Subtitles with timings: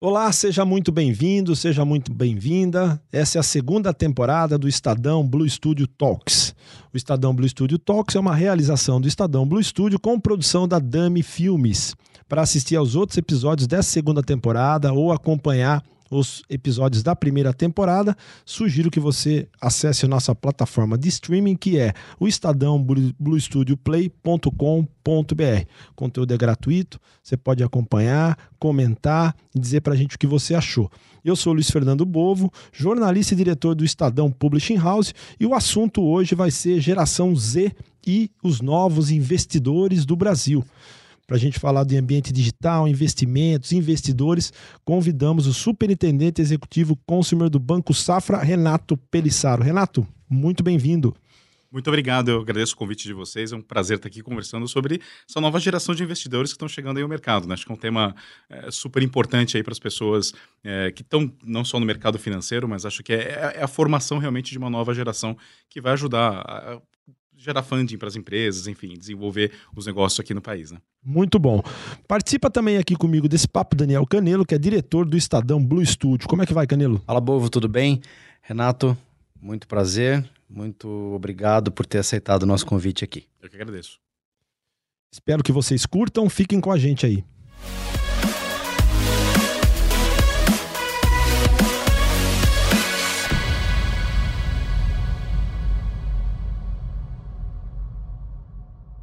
[0.00, 3.02] Olá, seja muito bem-vindo, seja muito bem-vinda.
[3.10, 6.54] Essa é a segunda temporada do Estadão Blue Studio Talks.
[6.94, 10.78] O Estadão Blue Studio Talks é uma realização do Estadão Blue Studio com produção da
[10.78, 11.96] Dami Filmes.
[12.28, 18.16] Para assistir aos outros episódios dessa segunda temporada ou acompanhar os episódios da primeira temporada,
[18.44, 22.82] sugiro que você acesse a nossa plataforma de streaming, que é o estadão
[23.18, 25.66] bluestudioplay.com.br.
[25.94, 30.54] Conteúdo é gratuito, você pode acompanhar, comentar e dizer para a gente o que você
[30.54, 30.90] achou.
[31.24, 36.02] Eu sou Luiz Fernando Bovo, jornalista e diretor do Estadão Publishing House, e o assunto
[36.02, 37.72] hoje vai ser geração Z
[38.06, 40.64] e os novos investidores do Brasil
[41.28, 44.50] para a gente falar de ambiente digital, investimentos, investidores,
[44.82, 49.62] convidamos o superintendente executivo consumer do Banco Safra, Renato Pelissaro.
[49.62, 51.14] Renato, muito bem-vindo.
[51.70, 53.52] Muito obrigado, eu agradeço o convite de vocês.
[53.52, 56.96] É um prazer estar aqui conversando sobre essa nova geração de investidores que estão chegando
[56.96, 57.46] aí ao mercado.
[57.46, 57.52] Né?
[57.52, 58.16] Acho que é um tema
[58.48, 60.32] é, super importante aí para as pessoas
[60.64, 64.16] é, que estão não só no mercado financeiro, mas acho que é, é, a formação
[64.16, 65.36] realmente de uma nova geração
[65.68, 66.80] que vai ajudar a
[67.38, 70.70] gerar funding para as empresas, enfim, desenvolver os negócios aqui no país.
[70.70, 70.78] Né?
[71.02, 71.62] Muito bom.
[72.06, 76.28] Participa também aqui comigo desse papo Daniel Canelo, que é diretor do Estadão Blue Studio.
[76.28, 77.00] Como é que vai, Canelo?
[77.06, 78.00] Fala, Bovo, tudo bem?
[78.42, 78.96] Renato,
[79.40, 83.26] muito prazer, muito obrigado por ter aceitado o nosso convite aqui.
[83.40, 84.00] Eu que agradeço.
[85.12, 87.24] Espero que vocês curtam, fiquem com a gente aí.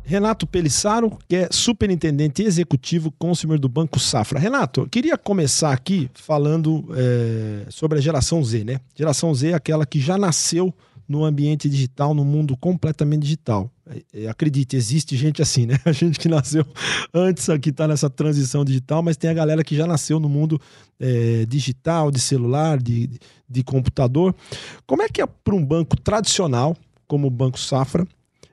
[0.06, 4.40] Renato Pelissaro, que é superintendente executivo consumer do Banco Safra.
[4.40, 8.80] Renato, eu queria começar aqui falando é, sobre a geração Z, né?
[8.96, 10.72] Geração Z é aquela que já nasceu
[11.08, 13.72] no ambiente digital, no mundo completamente digital.
[14.14, 15.80] É, acredite, existe gente assim, né?
[15.86, 16.66] A gente que nasceu
[17.12, 20.60] antes aqui está nessa transição digital, mas tem a galera que já nasceu no mundo
[21.00, 23.10] é, digital, de celular, de,
[23.50, 24.36] de computador.
[24.86, 26.76] Como é que é para um banco tradicional,
[27.08, 28.08] como o Banco Safra,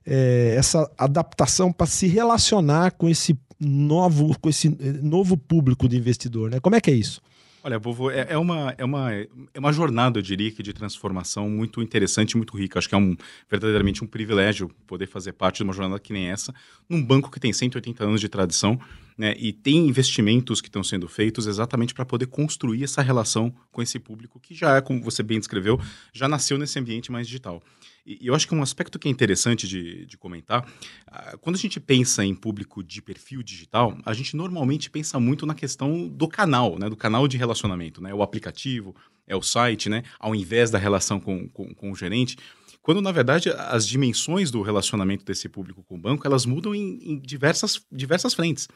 [0.06, 5.96] é, essa adaptação para se relacionar com esse novo, com esse eh, novo público de
[5.96, 6.60] investidor, né?
[6.60, 7.20] Como é que é isso?
[7.64, 11.48] Olha, Vovô, é, é, uma, é, uma, é uma jornada, eu diria, que de transformação
[11.48, 12.80] muito interessante muito rica.
[12.80, 13.16] Acho que é um,
[13.48, 16.52] verdadeiramente um privilégio poder fazer parte de uma jornada que nem essa,
[16.88, 18.80] num banco que tem 180 anos de tradição
[19.16, 23.82] né, e tem investimentos que estão sendo feitos exatamente para poder construir essa relação com
[23.82, 25.80] esse público que já é, como você bem descreveu,
[26.12, 27.62] já nasceu nesse ambiente mais digital.
[28.04, 31.58] E eu acho que um aspecto que é interessante de, de comentar, uh, quando a
[31.58, 36.26] gente pensa em público de perfil digital, a gente normalmente pensa muito na questão do
[36.26, 38.94] canal, né, do canal de relacionamento, né, o aplicativo,
[39.24, 42.36] é o site, né, ao invés da relação com, com, com o gerente
[42.82, 46.98] quando na verdade as dimensões do relacionamento desse público com o banco elas mudam em,
[47.00, 48.68] em diversas, diversas frentes.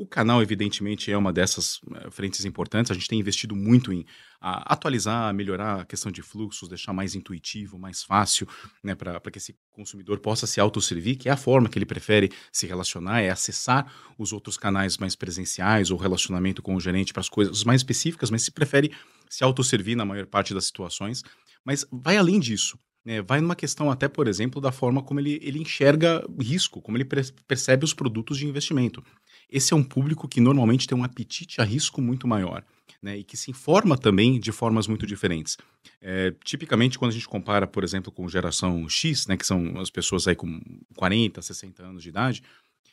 [0.00, 2.90] O canal, evidentemente, é uma dessas eh, frentes importantes.
[2.90, 4.06] A gente tem investido muito em
[4.40, 8.48] atualizar, melhorar a questão de fluxos, deixar mais intuitivo, mais fácil,
[8.82, 12.32] né, para que esse consumidor possa se autosservir, que é a forma que ele prefere
[12.50, 17.20] se relacionar, é acessar os outros canais mais presenciais ou relacionamento com o gerente para
[17.20, 18.92] as coisas mais específicas, mas se prefere
[19.28, 21.22] se autosservir na maior parte das situações.
[21.62, 22.78] Mas vai além disso.
[23.04, 26.96] Né, vai numa questão até, por exemplo, da forma como ele, ele enxerga risco, como
[26.96, 27.06] ele
[27.46, 29.02] percebe os produtos de investimento
[29.48, 32.64] esse é um público que normalmente tem um apetite a risco muito maior.
[33.02, 35.56] Né, e que se informa também de formas muito diferentes.
[36.02, 39.88] É, tipicamente, quando a gente compara, por exemplo, com geração X, né, que são as
[39.88, 40.60] pessoas aí com
[40.96, 42.42] 40, 60 anos de idade,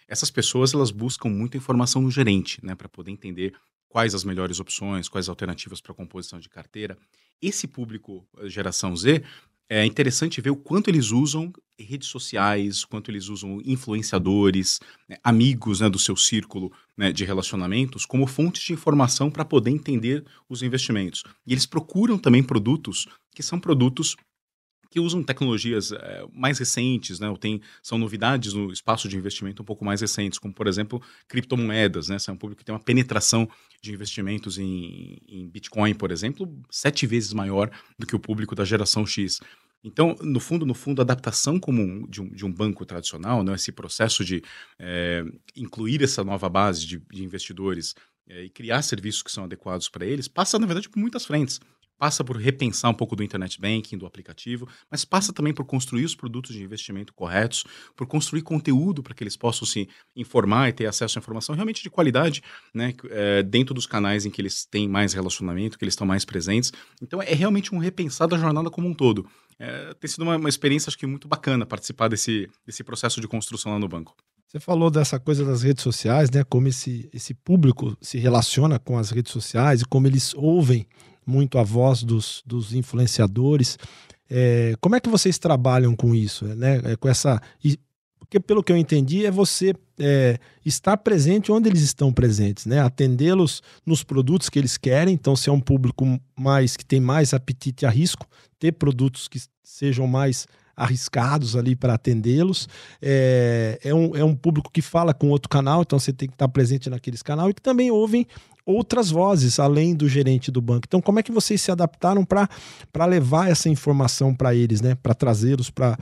[0.08, 3.54] essas pessoas elas buscam muita informação no gerente, né, para poder entender
[3.90, 6.98] quais as melhores opções, quais alternativas para composição de carteira.
[7.42, 9.24] Esse público, geração Z,
[9.70, 15.80] é interessante ver o quanto eles usam redes sociais, quanto eles usam influenciadores, né, amigos
[15.80, 20.64] né, do seu círculo né, de relacionamentos como fontes de informação para poder entender os
[20.64, 21.24] investimentos.
[21.46, 24.16] E eles procuram também produtos que são produtos
[24.90, 29.62] que usam tecnologias é, mais recentes, né, ou tem, são novidades no espaço de investimento
[29.62, 32.10] um pouco mais recentes, como, por exemplo, criptomoedas.
[32.10, 33.50] Né, é um público que tem uma penetração
[33.82, 38.66] de investimentos em, em Bitcoin, por exemplo, sete vezes maior do que o público da
[38.66, 39.40] geração X.
[39.84, 43.54] Então, no fundo, no fundo, a adaptação comum de um, de um banco tradicional, né,
[43.54, 44.42] esse processo de
[44.80, 45.24] é,
[45.56, 47.96] incluir essa nova base de, de investidores
[48.28, 51.60] é, e criar serviços que são adequados para eles, passa, na verdade, por muitas frentes
[51.98, 56.06] passa por repensar um pouco do internet banking, do aplicativo, mas passa também por construir
[56.06, 57.64] os produtos de investimento corretos,
[57.96, 61.82] por construir conteúdo para que eles possam se informar e ter acesso à informação realmente
[61.82, 65.94] de qualidade, né, é, dentro dos canais em que eles têm mais relacionamento, que eles
[65.94, 66.72] estão mais presentes.
[67.02, 69.28] Então é realmente um repensar da jornada como um todo.
[69.60, 73.28] É, tem sido uma, uma experiência, acho que muito bacana participar desse, desse processo de
[73.28, 74.16] construção lá no banco.
[74.48, 76.42] Você falou dessa coisa das redes sociais, né?
[76.42, 80.88] Como esse, esse público se relaciona com as redes sociais e como eles ouvem
[81.28, 83.78] muito a voz dos, dos influenciadores.
[84.30, 86.82] É, como é que vocês trabalham com isso, né?
[86.84, 87.42] É, com essa
[88.20, 92.80] porque pelo que eu entendi é você é, estar presente onde eles estão presentes, né?
[92.82, 95.14] Atendê-los nos produtos que eles querem.
[95.14, 96.06] Então, se é um público
[96.38, 98.28] mais que tem mais apetite a risco,
[98.60, 100.46] ter produtos que sejam mais
[100.78, 102.70] arriscados ali para atendê-los.
[103.02, 106.36] É, é, um, é um público que fala com outro canal, então você tem que
[106.36, 108.28] estar presente naqueles canais e que também ouvem
[108.64, 110.84] outras vozes além do gerente do banco.
[110.86, 114.94] Então, como é que vocês se adaptaram para levar essa informação para eles, né?
[114.96, 115.98] Para trazê-los para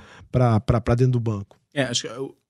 [0.97, 1.57] dentro do banco?
[1.73, 2.44] É, acho que.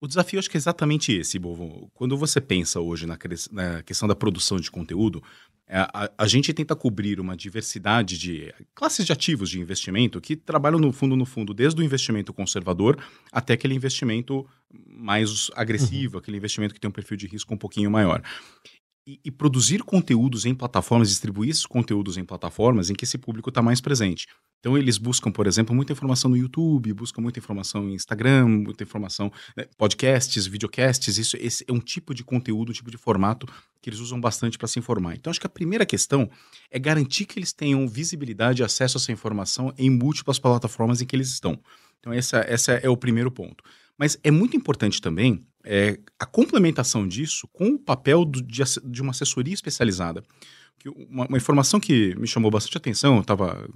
[0.00, 1.90] O desafio acho que é exatamente esse, Bovo.
[1.92, 3.18] Quando você pensa hoje na,
[3.52, 5.22] na questão da produção de conteúdo,
[5.68, 10.34] é, a, a, gente tenta cobrir uma diversidade de classes de ativos de investimento que
[10.34, 12.98] trabalham no fundo, no fundo, desde o investimento conservador
[13.30, 16.20] até aquele investimento mais agressivo, uhum.
[16.20, 18.22] aquele investimento que tem um perfil de risco um pouquinho maior
[19.10, 23.48] e, e, produzir conteúdos em plataformas, distribuir esses conteúdos em plataformas em que esse público
[23.48, 24.28] está mais presente.
[24.60, 28.84] Então eles buscam, por exemplo, muita informação no YouTube, buscam muita informação no Instagram, muita
[28.84, 33.46] informação, né, podcasts, videocasts, isso esse é um tipo de conteúdo, um tipo de formato
[33.80, 35.16] que eles usam bastante para se informar.
[35.16, 36.30] Então acho que a primeira questão
[36.70, 41.06] é garantir que eles tenham visibilidade e acesso a essa informação em múltiplas plataformas em
[41.06, 41.58] que eles estão.
[41.98, 43.64] Então essa, essa é o primeiro ponto.
[44.00, 49.02] Mas é muito importante também é, a complementação disso com o papel do, de, de,
[49.02, 50.24] uma assessoria especializada.
[51.06, 53.68] Uma, uma, informação que me chamou bastante atenção, eu estava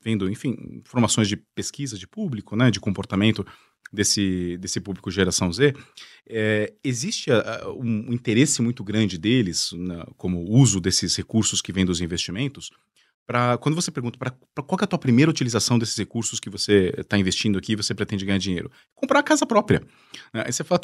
[0.00, 0.56] vendo, enfim,
[0.86, 3.44] informações de pesquisa de público, né, de comportamento
[3.92, 5.74] desse, desse público geração Z,
[6.28, 7.28] é, existe
[7.76, 12.70] um interesse muito grande deles, na, como uso desses recursos que vêm dos investimentos,
[13.28, 14.32] para quando você pergunta para
[14.64, 17.94] qual é a tua primeira utilização desses recursos que você está investindo aqui e você
[17.94, 18.70] pretende ganhar dinheiro?
[18.94, 19.82] Comprar a casa própria.
[20.32, 20.44] Né?
[20.46, 20.80] Aí você fala,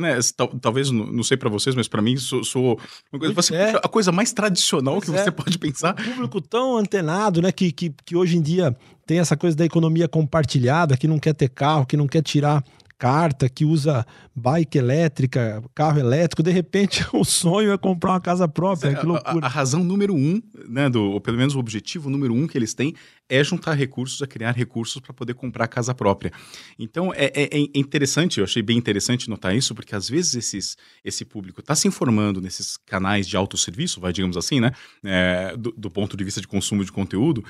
[0.00, 0.18] né,
[0.60, 2.80] talvez, não sei para vocês, mas para mim, sou, sou
[3.16, 3.76] coisa, você, é.
[3.76, 5.22] a coisa mais tradicional pois que é.
[5.22, 5.94] você pode pensar.
[6.00, 8.76] Um público tão antenado, né, que, que, que hoje em dia
[9.06, 12.64] tem essa coisa da economia compartilhada, que não quer ter carro, que não quer tirar
[13.04, 18.48] carta, que usa bike elétrica, carro elétrico, de repente o sonho é comprar uma casa
[18.48, 18.92] própria.
[18.92, 19.44] É, que loucura.
[19.44, 22.56] A, a, razão número um, né, do, ou pelo menos o objetivo número um que
[22.56, 22.94] eles têm
[23.28, 26.32] é juntar recursos, é criar recursos para poder comprar casa própria.
[26.78, 30.76] Então é, é, é, interessante, eu achei bem interessante notar isso, porque às vezes esses,
[31.04, 34.72] esse público está se informando nesses canais de autosserviço, vai, digamos assim, né,
[35.04, 37.44] é, do, do ponto de vista de consumo de conteúdo,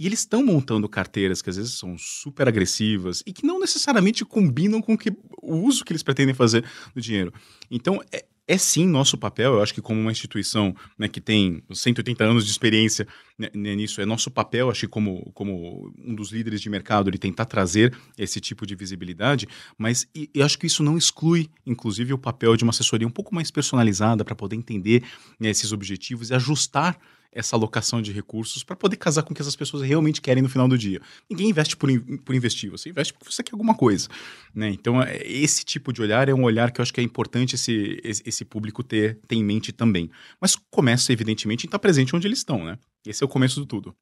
[0.00, 4.24] e eles estão montando carteiras que às vezes são super agressivas e que não necessariamente
[4.24, 5.10] combinam com que,
[5.42, 6.64] o uso que eles pretendem fazer
[6.94, 7.30] do dinheiro.
[7.70, 11.62] Então, é, é sim nosso papel, eu acho que como uma instituição né, que tem
[11.70, 13.06] 180 anos de experiência
[13.38, 17.10] né, né, nisso, é nosso papel, acho que como, como um dos líderes de mercado,
[17.10, 19.46] de tentar trazer esse tipo de visibilidade,
[19.76, 23.10] mas e, e acho que isso não exclui, inclusive, o papel de uma assessoria um
[23.12, 25.04] pouco mais personalizada para poder entender
[25.38, 26.98] né, esses objetivos e ajustar
[27.32, 30.48] essa alocação de recursos para poder casar com o que essas pessoas realmente querem no
[30.48, 31.00] final do dia.
[31.28, 31.88] Ninguém investe por,
[32.24, 34.08] por investir, você investe porque você quer alguma coisa.
[34.54, 34.70] Né?
[34.70, 37.54] Então, é, esse tipo de olhar é um olhar que eu acho que é importante
[37.54, 40.10] esse, esse público ter, ter em mente também.
[40.40, 42.64] Mas começa, evidentemente, em estar presente onde eles estão.
[42.64, 42.76] Né?
[43.06, 43.94] Esse é o começo do tudo.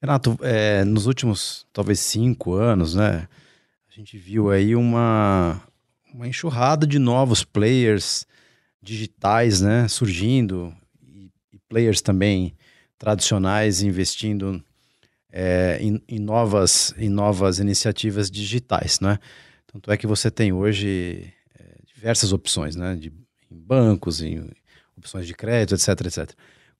[0.00, 3.26] Renato, é, nos últimos, talvez, cinco anos, né,
[3.90, 5.60] a gente viu aí uma,
[6.12, 8.26] uma enxurrada de novos players
[8.82, 10.72] digitais né, surgindo
[11.68, 12.54] players também
[12.98, 14.62] tradicionais investindo
[15.32, 19.18] é, em, em, novas, em novas iniciativas digitais, né?
[19.66, 22.96] Tanto é que você tem hoje é, diversas opções, né?
[22.96, 23.12] De,
[23.50, 24.48] em bancos, em
[24.96, 26.32] opções de crédito, etc, etc.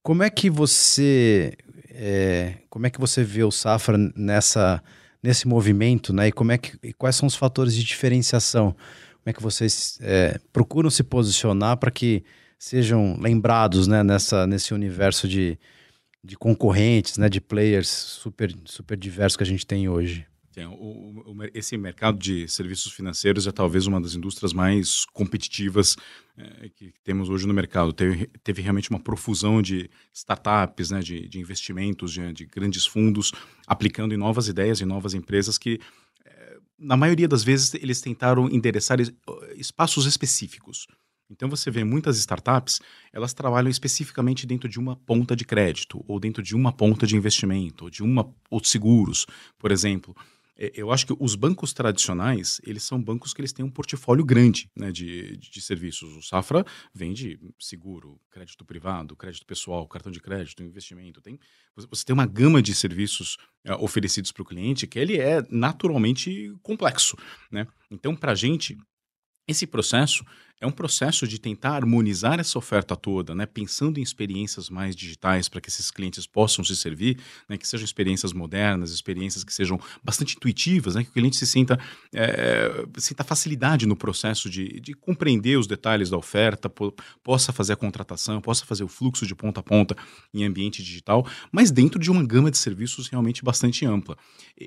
[0.02, 1.56] Como é que você
[1.90, 4.82] é, como é que você vê o Safra nessa
[5.22, 6.28] nesse movimento, né?
[6.28, 8.72] E como é que quais são os fatores de diferenciação?
[8.72, 9.98] Como é que vocês
[10.52, 12.24] procuram se posicionar para que
[12.58, 15.58] sejam lembrados né, nessa, nesse universo de,
[16.22, 20.26] de concorrentes, né, de players super, super diversos que a gente tem hoje.
[20.70, 25.96] o, o, esse mercado de serviços financeiros é talvez uma das indústrias mais competitivas
[26.36, 27.92] é, que temos hoje no mercado.
[27.92, 33.32] Teve, teve realmente uma profusão de startups, né, de, de investimentos, de, de grandes fundos
[33.66, 35.78] aplicando em novas ideias, em novas empresas que
[36.24, 38.98] é, na maioria das vezes eles tentaram endereçar
[39.56, 40.86] espaços específicos.
[41.30, 42.80] Então você vê muitas startups,
[43.12, 47.16] elas trabalham especificamente dentro de uma ponta de crédito, ou dentro de uma ponta de
[47.16, 49.26] investimento, ou de uma ou de seguros,
[49.58, 50.14] por exemplo.
[50.58, 54.24] é, eu acho que os bancos tradicionais, eles são bancos que eles têm um portfólio
[54.24, 56.16] grande né, de, de, de serviços.
[56.16, 56.64] O Safra
[56.94, 61.20] vende seguro, crédito privado, crédito pessoal, cartão de crédito, investimento.
[61.20, 61.38] Tem,
[61.76, 66.54] você tem uma gama de serviços é, oferecidos para o cliente que ele é naturalmente
[66.62, 67.16] complexo.
[67.50, 67.66] Né?
[67.90, 68.78] Então, para a gente,
[69.46, 70.24] esse processo
[70.58, 73.44] é um processo de tentar harmonizar essa oferta toda, né?
[73.44, 77.58] pensando em experiências mais digitais para que esses clientes possam se servir, né?
[77.58, 81.04] que sejam experiências modernas, experiências que sejam bastante intuitivas, né?
[81.04, 81.78] que o cliente se sinta,
[82.14, 87.74] é, sinta facilidade no processo de, de compreender os detalhes da oferta, po possa fazer
[87.74, 89.96] a contratação, possa fazer o fluxo de ponta a ponta
[90.32, 94.16] em ambiente digital, mas dentro de uma gama de serviços realmente bastante ampla.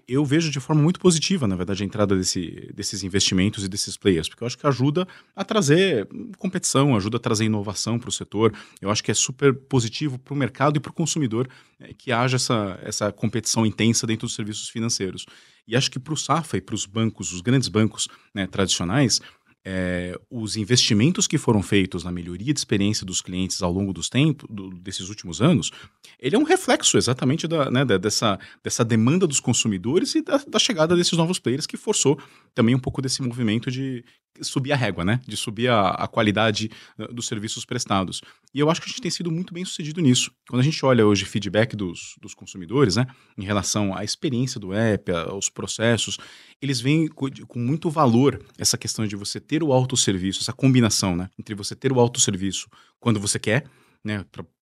[0.08, 3.98] Eu vejo de forma muito positiva, na verdade, a entrada desse, desses investimentos e desses
[3.98, 6.08] players, porque eu acho que ajuda a trazer trazer
[6.38, 8.54] competição, ajuda a trazer inovação para o setor.
[8.82, 11.48] Eu acho que é super positivo para o mercado e para o consumidor
[11.80, 15.26] é, que haja essa, essa competição intensa dentro dos serviços financeiros.
[15.68, 19.22] E acho que para o SAFA e para os bancos, os grandes bancos né, tradicionais,
[19.66, 24.10] é, os investimentos que foram feitos na melhoria de experiência dos clientes ao longo dos
[24.10, 25.72] tempos, do, desses últimos anos,
[26.20, 30.60] ele é um reflexo exatamente da, né, dessa, dessa demanda dos consumidores e da, da,
[30.60, 32.20] chegada desses novos players que forçou
[32.56, 34.04] também um pouco desse movimento de
[34.42, 35.20] subir a régua, né?
[35.28, 38.22] De subir a, a qualidade uh, dos serviços prestados.
[38.54, 40.32] E eu acho que a gente tem sido muito bem sucedido nisso.
[40.48, 43.08] Quando a gente olha hoje feedback dos, dos consumidores, né?
[43.38, 46.18] Em relação à experiência do app, aos processos,
[46.62, 51.30] eles veem com, muito valor essa questão de você ter o autosserviço, essa combinação, né?
[51.39, 52.68] Entre você ter o autosserviço
[53.00, 53.66] quando você quer,
[54.04, 54.25] né?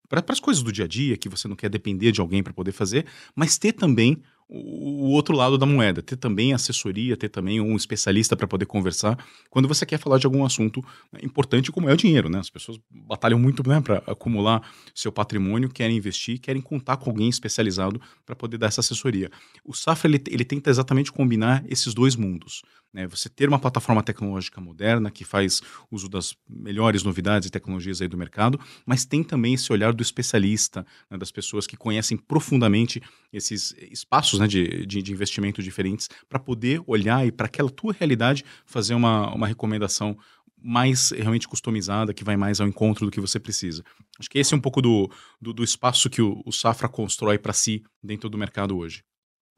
[0.08, 2.52] Para as coisas do dia a dia, que você não quer depender de alguém para
[2.52, 7.60] poder fazer, mas ter também o outro lado da moeda, ter também assessoria, ter também
[7.60, 9.18] um especialista para poder conversar
[9.50, 10.82] quando você quer falar de algum assunto
[11.22, 12.38] importante como é o dinheiro, né?
[12.38, 14.62] As pessoas batalham muito né, para acumular
[14.94, 19.30] seu patrimônio, querem investir, querem contar com alguém especializado para poder dar essa assessoria.
[19.62, 22.62] O Safra ele, ele tenta exatamente combinar esses dois mundos.
[22.92, 23.06] Né?
[23.06, 28.08] Você ter uma plataforma tecnológica moderna que faz uso das melhores novidades e tecnologias aí
[28.08, 33.02] do mercado, mas tem também esse olhar do especialista, né, das pessoas que conhecem profundamente
[33.32, 37.92] esses espaços né, de, de, de investimento diferentes para poder olhar e para aquela tua
[37.92, 40.16] realidade fazer uma, uma recomendação
[40.60, 43.84] mais realmente customizada, que vai mais ao encontro do que você precisa.
[44.18, 45.08] Acho que esse é um pouco do,
[45.40, 49.04] do, do espaço que o, o Safra constrói para si dentro do mercado hoje.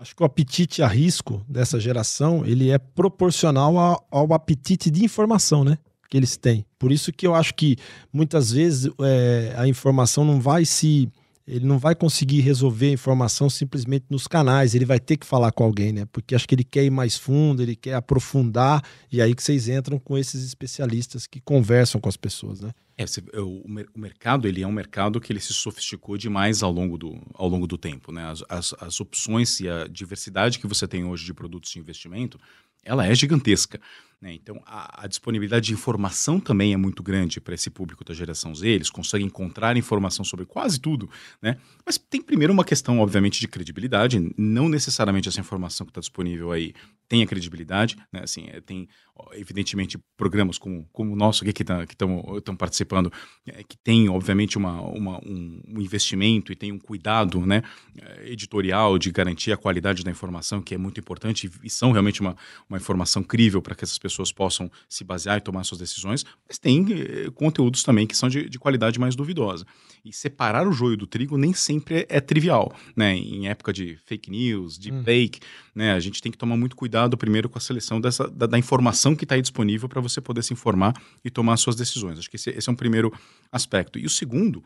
[0.00, 5.04] Acho que o apetite a risco dessa geração ele é proporcional ao, ao apetite de
[5.04, 5.76] informação, né?
[6.08, 6.64] Que eles têm.
[6.78, 7.76] Por isso que eu acho que
[8.10, 11.06] muitas vezes é, a informação não vai se
[11.46, 15.50] ele não vai conseguir resolver a informação simplesmente nos canais, ele vai ter que falar
[15.50, 16.06] com alguém, né?
[16.12, 19.68] Porque acho que ele quer ir mais fundo, ele quer aprofundar, e aí que vocês
[19.68, 22.70] entram com esses especialistas que conversam com as pessoas, né?
[23.00, 26.98] É, o, o, mercado ele é um mercado que ele se sofisticou demais ao longo
[26.98, 28.12] do, ao longo do tempo.
[28.12, 28.30] Né?
[28.30, 32.38] As, as, as opções e a diversidade que você tem hoje de produtos de investimento,
[32.84, 33.80] ela é gigantesca.
[34.20, 34.34] Né?
[34.34, 38.54] Então, a, a, disponibilidade de informação também é muito grande para esse público da geração
[38.54, 38.68] Z.
[38.68, 41.08] Eles conseguem encontrar informação sobre quase tudo.
[41.40, 41.56] Né?
[41.86, 44.32] Mas tem primeiro uma questão, obviamente, de credibilidade.
[44.36, 46.74] Não necessariamente essa informação que está disponível aí
[47.08, 47.96] tem a credibilidade.
[48.12, 48.20] Né?
[48.22, 48.88] Assim, é, tem,
[49.32, 53.10] evidentemente, programas como, como o nosso aqui que tá, estão participando,
[53.46, 57.62] é, que tem, obviamente, uma, uma um, um, investimento e tem um cuidado né,
[57.98, 62.20] é, editorial de garantir a qualidade da informação, que é muito importante e, são realmente
[62.20, 62.36] uma,
[62.68, 66.24] uma informação crível para que essas pessoas pessoas possam se basear e tomar suas decisões,
[66.46, 69.64] mas tem eh, conteúdos também que são de, de, qualidade mais duvidosa.
[70.04, 73.14] E separar o joio do trigo nem sempre é, é trivial, né?
[73.14, 75.02] Em época de fake news, de hum.
[75.02, 75.40] fake,
[75.74, 75.92] né?
[75.92, 79.14] A gente tem que tomar muito cuidado primeiro com a seleção dessa, da, da informação
[79.14, 82.18] que está aí disponível para você poder se informar e tomar suas decisões.
[82.18, 83.12] Acho que esse, esse é um primeiro
[83.52, 83.98] aspecto.
[83.98, 84.62] E o segundo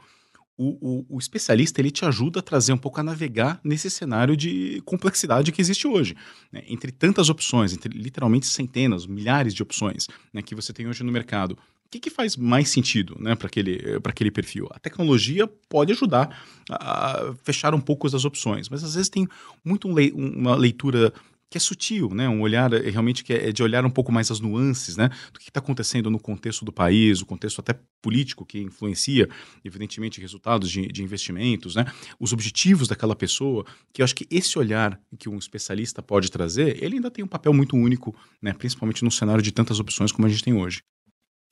[0.56, 4.36] o, o, o, especialista ele te ajuda a trazer um pouco a navegar nesse cenário
[4.36, 6.16] de complexidade que existe hoje.
[6.52, 6.62] Né?
[6.68, 11.10] Entre tantas opções, entre literalmente centenas, milhares de opções né, que você tem hoje no
[11.10, 14.68] mercado, o que, que faz mais sentido né, para aquele, aquele perfil?
[14.70, 19.28] A tecnologia pode ajudar a fechar um pouco as opções, mas às vezes tem
[19.64, 21.12] muito le uma leitura
[21.54, 22.28] que é sutil, né?
[22.28, 25.08] Um olhar eh, realmente que é de olhar um pouco mais as nuances, né?
[25.32, 29.28] Do que está acontecendo no contexto do país, o contexto até político que influencia,
[29.64, 31.84] evidentemente, resultados de, de investimentos, né?
[32.18, 36.82] Os objetivos daquela pessoa, que eu acho que esse olhar que um especialista pode trazer,
[36.82, 38.52] ele ainda tem um papel muito único, né?
[38.52, 40.82] Principalmente no cenário de tantas opções como a gente tem hoje.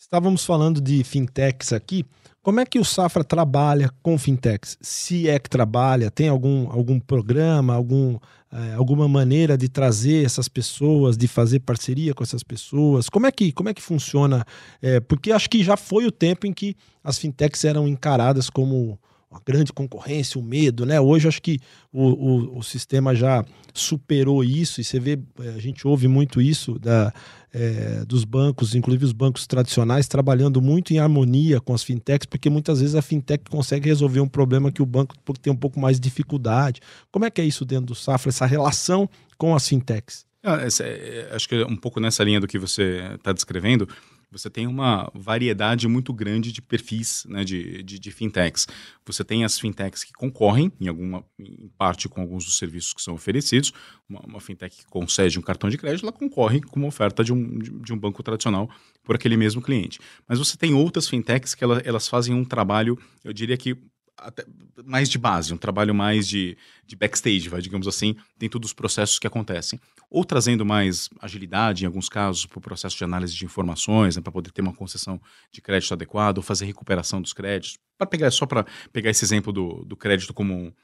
[0.03, 2.05] Estávamos falando de fintechs aqui.
[2.43, 4.77] Como é que o Safra trabalha com fintechs?
[4.81, 8.19] Se é que trabalha, tem algum, algum programa, algum,
[8.53, 13.09] é, alguma maneira de trazer essas pessoas, de fazer parceria com essas pessoas?
[13.09, 14.45] Como é que, como é que funciona?
[14.83, 18.99] É, porque acho que já foi o tempo em que as fintechs eram encaradas como
[19.31, 21.01] uma grande concorrência, o medo, né?
[21.01, 21.59] Hoje acho que
[21.91, 23.43] o, o, o, sistema já
[23.73, 27.15] superou isso e você vê, é, a gente ouve muito isso da,
[27.53, 32.49] é, dos bancos, inclusive os bancos tradicionais, trabalhando muito em harmonia com as fintechs, porque
[32.49, 36.01] muitas vezes a fintech consegue resolver um problema que o banco tem um pouco mais
[36.01, 36.81] de dificuldade.
[37.11, 40.25] Como é que é isso dentro do Safra, essa relação com as fintechs?
[40.43, 43.89] Ah, essa, é, acho que é um pouco nessa linha do que você está descrevendo
[44.33, 48.67] você tem uma variedade muito grande de perfis né, de, de, de, fintechs.
[49.05, 53.03] Você tem as fintechs que concorrem, em alguma em parte, com alguns dos serviços que
[53.03, 53.73] são oferecidos.
[54.09, 57.33] Uma, uma fintech que concede um cartão de crédito, ela concorre com uma oferta de
[57.33, 58.71] um, de, de um banco tradicional
[59.05, 60.01] por aquele mesmo cliente.
[60.27, 63.77] Mas você tem outras fintechs que ela, elas fazem um trabalho, eu diria que
[64.17, 64.45] até
[64.85, 69.19] mais de base, um trabalho mais de, de backstage, vai, digamos assim, dentro dos processos
[69.19, 69.81] que acontecem.
[70.11, 74.23] Ou trazendo mais agilidade, em alguns casos, para o processo de análise de informações, né,
[74.23, 77.79] para poder ter uma concessão de crédito adequado, ou fazer recuperação dos créditos.
[77.97, 80.75] Para pegar, só para pegar esse exemplo do, do crédito como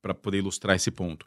[0.00, 1.26] para poder ilustrar esse ponto.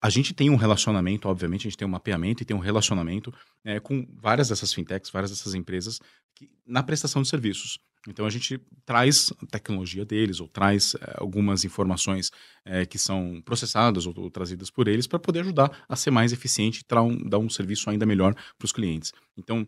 [0.00, 3.32] A gente tem um relacionamento, obviamente, a gente tem um mapeamento e tem um relacionamento
[3.64, 6.00] é, com várias dessas fintechs, várias dessas empresas
[6.34, 7.78] que, na prestação de serviços.
[8.08, 12.30] Então a gente traz a tecnologia deles ou traz é, algumas informações
[12.64, 16.32] é, que são processadas ou, ou trazidas por eles para poder ajudar a ser mais
[16.32, 19.12] eficiente e um, dar um serviço ainda melhor para os clientes.
[19.36, 19.66] Então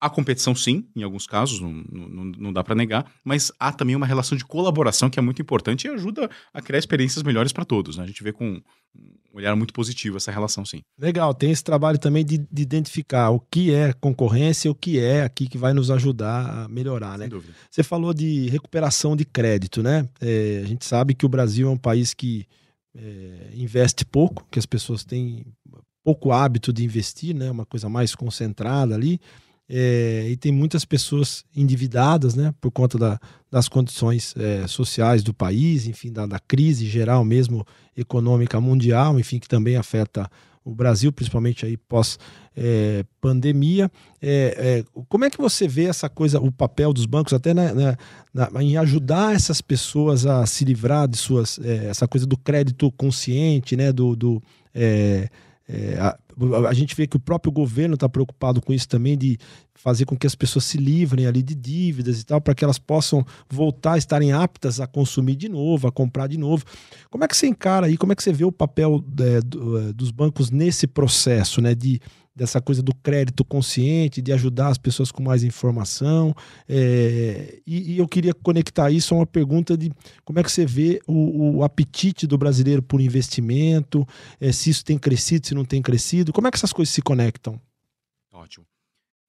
[0.00, 3.96] Há competição, sim, em alguns casos, não, não, não dá para negar, mas há também
[3.96, 7.64] uma relação de colaboração que é muito importante e ajuda a criar experiências melhores para
[7.64, 7.96] todos.
[7.96, 8.04] Né?
[8.04, 8.60] A gente vê com
[8.94, 10.80] um olhar muito positivo essa relação, sim.
[10.98, 14.98] Legal, tem esse trabalho também de, de identificar o que é concorrência e o que
[14.98, 17.18] é aqui que vai nos ajudar a melhorar.
[17.18, 17.24] Né?
[17.24, 17.54] Sem dúvida.
[17.70, 20.08] Você falou de recuperação de crédito, né?
[20.20, 22.46] É, a gente sabe que o Brasil é um país que
[22.94, 25.44] é, investe pouco, que as pessoas têm
[26.02, 27.50] pouco hábito de investir, né?
[27.50, 29.20] Uma coisa mais concentrada ali.
[29.68, 33.20] É, e tem muitas pessoas endividadas, né, por conta da,
[33.50, 39.40] das condições é, sociais do país, enfim, da, da, crise geral mesmo econômica mundial, enfim,
[39.40, 40.30] que também afeta
[40.64, 42.18] o Brasil, principalmente aí pós
[42.56, 43.90] é, pandemia.
[44.22, 47.72] É, é, como é que você vê essa coisa, o papel dos bancos até na,
[47.72, 47.98] na,
[48.32, 52.90] na, em ajudar essas pessoas a se livrar de suas, é, essa coisa do crédito
[52.92, 54.42] consciente, né, do, do
[54.74, 55.28] é,
[56.68, 59.38] a, gente vê que o próprio governo está preocupado com isso também, de
[59.74, 62.78] fazer com que as pessoas se livrem ali de dívidas e tal, para que elas
[62.78, 66.64] possam voltar a estarem aptas a consumir de novo, a comprar de novo.
[67.10, 69.78] Como é que você encara aí, como é que você vê o papel é, do,
[69.78, 72.00] é, dos bancos nesse processo, né, de
[72.36, 76.34] dessa coisa do crédito consciente, de ajudar as pessoas com mais informação.
[76.68, 79.90] É, e, e, eu queria conectar isso a uma pergunta de
[80.22, 84.06] como é que você vê o, o apetite do brasileiro por investimento,
[84.38, 87.02] é, se isso tem crescido, se não tem crescido, como é que essas coisas se
[87.02, 87.60] conectam?
[88.32, 88.66] Ótimo.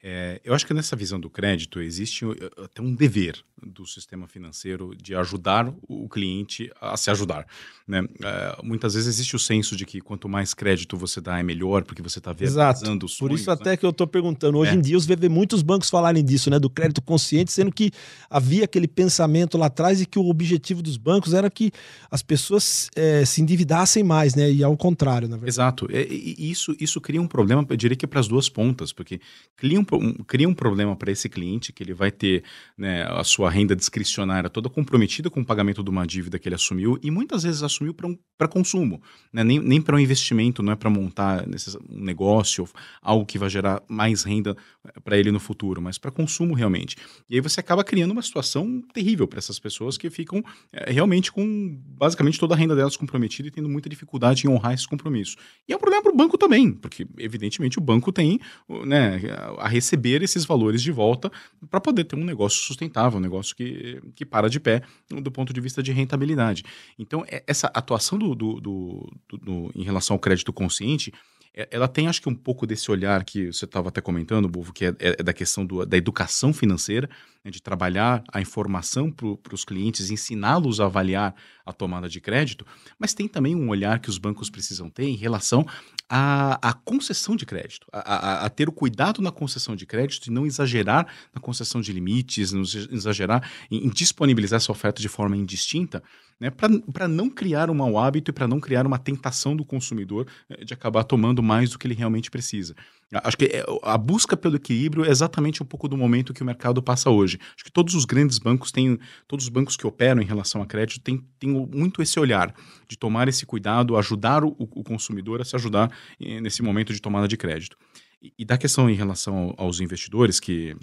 [0.03, 2.23] É, eu acho que nessa visão do crédito existe
[2.63, 7.47] até um dever do sistema financeiro de ajudar o cliente a se ajudar.
[7.87, 8.03] Né?
[8.23, 11.83] É, muitas vezes existe o senso de que quanto mais crédito você dá é melhor,
[11.83, 13.31] porque você está viabilizando os sonhos.
[13.31, 13.77] Por isso até né?
[13.77, 14.59] que eu estou perguntando.
[14.59, 14.75] Hoje é.
[14.75, 16.59] em dia, os vê muitos bancos falarem disso, né?
[16.59, 17.91] do crédito consciente, sendo que
[18.29, 21.71] havia aquele pensamento lá atrás e que o objetivo dos bancos era que
[22.11, 24.51] as pessoas é, se endividassem mais, né?
[24.51, 25.49] e ao contrário, na verdade.
[25.49, 25.87] Exato.
[25.91, 29.19] É, e isso, isso cria um problema, eu diria que para as duas pontas, porque
[29.55, 32.43] cria um um, cria um problema para esse cliente, que ele vai ter
[32.77, 36.55] né, a sua renda discricionária toda comprometida com o pagamento de uma dívida que ele
[36.55, 38.17] assumiu e muitas vezes assumiu para um,
[38.49, 41.45] consumo, né, nem, nem para um investimento, não é para montar
[41.89, 42.67] um negócio,
[43.01, 46.95] algo que vai gerar mais renda eh, para ele no futuro, mas para consumo realmente.
[47.29, 51.31] E aí você acaba criando uma situação terrível para essas pessoas que ficam é, realmente
[51.31, 55.35] com basicamente toda a renda delas comprometida e tendo muita dificuldade em honrar esse compromisso.
[55.67, 58.39] E é um problema para o banco também, porque evidentemente o banco tem
[58.85, 59.21] né,
[59.57, 61.31] a receber esses valores de volta
[61.69, 65.53] para poder ter um negócio sustentável, um negócio que, que para de pé do ponto
[65.53, 66.63] de vista de rentabilidade.
[66.97, 71.13] Então, é, essa atuação do, do, do, do em relação ao crédito consciente
[71.57, 74.71] é, ela tem, acho que, um pouco desse olhar que você estava até comentando, Bovo,
[74.71, 77.09] que é, é, da questão do, da educação financeira,
[77.43, 81.33] né, de trabalhar a informação para os clientes, ensiná-los a avaliar
[81.65, 82.63] a tomada de crédito,
[82.99, 85.65] mas tem também um olhar que os bancos precisam ter em relação
[86.07, 90.27] à, à concessão de crédito, a, a, a, ter o cuidado na concessão de crédito
[90.27, 95.09] e não exagerar na concessão de limites, não exagerar em, em disponibilizar essa oferta de
[95.09, 96.03] forma indistinta,
[96.39, 100.27] né, para não criar um mau hábito e para não criar uma tentação do consumidor
[100.49, 102.75] eh, de acabar tomando mais do que ele realmente precisa.
[103.23, 106.45] Acho que é, a busca pelo equilíbrio é exatamente um pouco do momento que o
[106.45, 107.39] mercado passa hoje.
[107.55, 110.65] Acho que todos os grandes bancos têm, todos os bancos que operam em relação a
[110.65, 112.53] crédito têm, têm muito esse olhar
[112.87, 117.01] de tomar esse cuidado, ajudar o, o consumidor a se ajudar eh, nesse momento de
[117.01, 117.77] tomada de crédito.
[118.21, 120.75] E, e da questão em relação ao, aos investidores que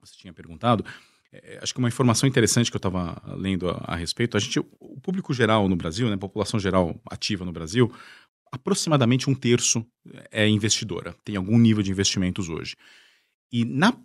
[0.00, 0.84] você tinha perguntado,
[1.32, 4.58] é, acho que uma informação interessante que eu estava lendo a, a, respeito, a gente,
[4.58, 7.92] o público geral no Brasil, né, a população geral ativa no Brasil,
[8.50, 9.86] aproximadamente um terço
[10.30, 12.76] é investidora, tem algum nível de investimentos hoje.
[13.52, 13.96] E na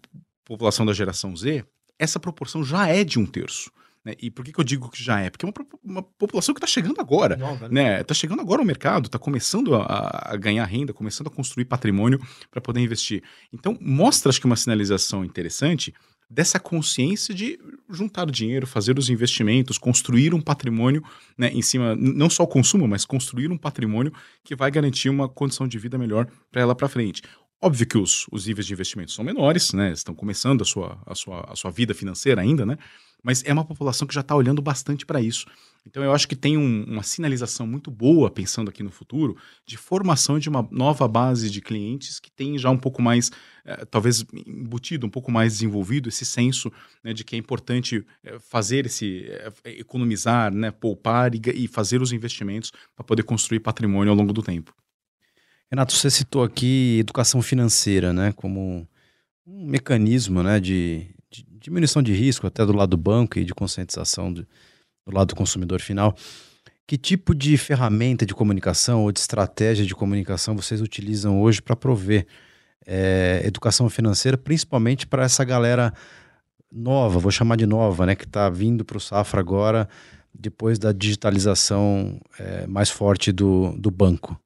[0.44, 1.66] população da geração Z,
[1.98, 3.72] essa proporção já é de um terço.
[4.06, 4.14] Né?
[4.22, 5.30] E por que, que, eu digo que já é?
[5.32, 7.36] Porque é uma, uma população que está chegando agora.
[7.36, 8.02] Nova, né?
[8.02, 12.22] Está chegando agora ao mercado, está começando a, a, ganhar renda, começando a construir patrimônio
[12.52, 13.24] para poder investir.
[13.52, 15.92] Então, mostra, acho que, uma sinalização interessante
[16.30, 21.04] dessa consciência de juntar dinheiro, fazer os investimentos, construir um patrimônio
[21.38, 24.12] né, em cima, não só o consumo, mas construir um patrimônio
[24.44, 27.22] que vai garantir uma condição de vida melhor para ela para frente.
[27.62, 29.92] Óbvio que os, os níveis de investimento são menores, né?
[29.92, 32.78] Estão começando a sua, a, sua, a sua vida financeira ainda, né?
[33.26, 35.48] Mas é uma população que já está olhando bastante para isso.
[35.84, 39.36] Então eu acho que tem um, uma sinalização muito boa, pensando aqui no futuro,
[39.66, 43.32] de formação de uma nova base de clientes que tem já um pouco mais,
[43.66, 46.72] eh, talvez embutido, um pouco mais desenvolvido esse senso
[47.04, 52.04] né, de que é importante eh, fazer esse, eh, economizar, né, poupar e, e fazer
[52.04, 54.72] os investimentos para poder construir patrimônio ao longo do tempo.
[55.72, 58.88] Renato, você citou aqui educação financeira, né, como
[59.48, 61.15] um mecanismo, né, de, de
[61.66, 64.44] diminuição de risco até do lado do banco e de conscientização do,
[65.06, 66.16] do lado do consumidor final.
[66.88, 71.76] Que tipo de ferramenta de comunicação ou de estratégia de comunicação vocês utilizam hoje para
[71.76, 72.28] prover
[72.86, 75.92] é, educação financeira, principalmente para essa galera
[76.72, 79.90] nova, vou chamar de nova, né, que está vindo para o Safra agora,
[80.32, 84.40] depois da digitalização é, mais forte do, do banco?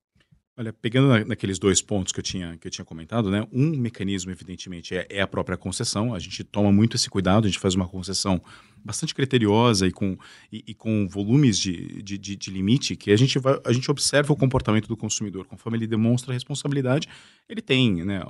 [0.60, 3.48] Olha, pegando na, naqueles dois pontos que eu tinha, que eu tinha comentado, né?
[3.50, 6.14] Um mecanismo, evidentemente, é, é, a própria concessão.
[6.14, 8.42] A gente toma muito esse cuidado, a gente faz uma concessão
[8.84, 10.18] bastante criteriosa e com,
[10.52, 13.90] e, e com volumes de, de, de, de, limite, que a gente, vai, a gente
[13.90, 15.46] observa o comportamento do consumidor.
[15.46, 17.08] Conforme ele demonstra responsabilidade,
[17.48, 18.22] ele tem né,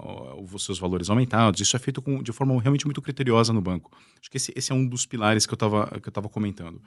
[0.54, 1.62] os seus valores aumentados.
[1.62, 3.92] Isso é feito com, de forma realmente muito criteriosa no banco.
[4.20, 6.82] Acho que esse, esse é um dos pilares que eu estava comentando.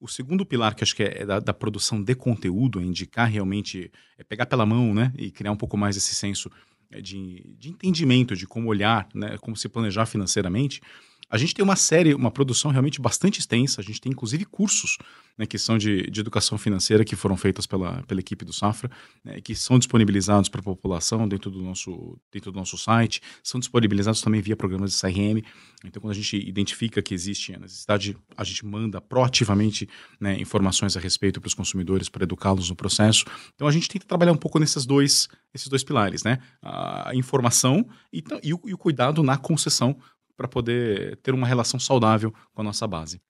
[0.00, 3.28] O segundo pilar, que acho que é, é da, da, produção de conteúdo, é indicar
[3.28, 6.50] realmente, é pegar pela mão, né, e criar um pouco mais esse senso
[6.90, 10.80] é, de, de entendimento de como olhar, né, como se planejar financeiramente,
[11.30, 13.80] a gente tem uma série, uma produção realmente bastante extensa.
[13.80, 14.96] A gente tem inclusive cursos
[15.36, 18.90] né, que são de, de educação financeira que foram feitas pela, pela equipe do Safra,
[19.22, 23.60] né, que são disponibilizados para a população dentro do, nosso, dentro do nosso site, são
[23.60, 25.42] disponibilizados também via programas de CRM.
[25.84, 29.88] Então, quando a gente identifica que existe a necessidade, a gente manda proativamente
[30.18, 33.24] né, informações a respeito para os consumidores para educá-los no processo.
[33.54, 36.38] Então, a gente tenta trabalhar um pouco nesses dois, esses dois pilares, né?
[36.62, 39.96] A informação e, e, o, e o cuidado na concessão
[40.38, 43.20] para poder ter uma relação saudável com a nossa base.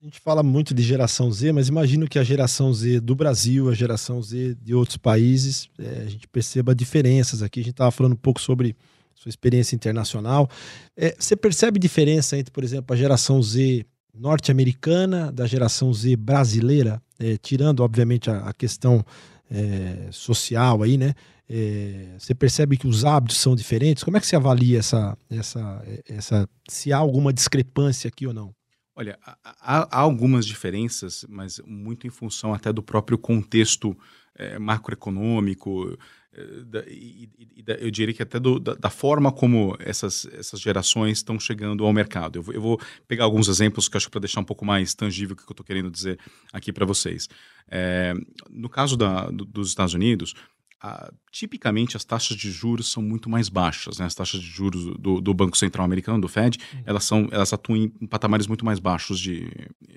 [0.00, 3.68] A gente fala muito de geração Z, mas imagino que a geração Z do Brasil,
[3.68, 7.58] a geração Z de outros países, é, a gente perceba diferenças aqui.
[7.58, 8.76] A gente estava falando um pouco sobre
[9.12, 10.48] sua experiência internacional.
[10.96, 17.02] É, você percebe diferença entre, por exemplo, a geração Z norte-americana da geração Z brasileira,
[17.18, 19.04] é, tirando, obviamente, a, a questão
[19.50, 21.14] é, social aí, né?
[21.48, 24.02] É, você percebe que os hábitos são diferentes?
[24.02, 28.54] Como é que você avalia essa, essa, essa se há alguma discrepância aqui ou não?
[28.98, 33.96] Olha, há, há algumas diferenças, mas muito em função até do próprio contexto
[34.34, 35.96] é, macroeconômico,
[36.32, 40.26] é, da, e, e da, eu diria que até do, da, da, forma como essas,
[40.32, 42.38] essas gerações estão chegando ao mercado.
[42.38, 45.34] Eu vou, eu vou pegar alguns exemplos que acho para deixar um pouco mais tangível
[45.34, 46.18] o que eu estou querendo dizer
[46.52, 47.28] aqui para vocês.
[47.68, 48.14] É,
[48.50, 50.34] no caso da, do, dos Estados Unidos,
[50.82, 54.06] ah, tipicamente as taxas de juros são muito mais baixas, né?
[54.06, 56.82] As taxas de juros do, do Banco Central Americano, do Fed, uhum.
[56.86, 59.50] elas, são, elas atuam em patamares muito mais baixos de,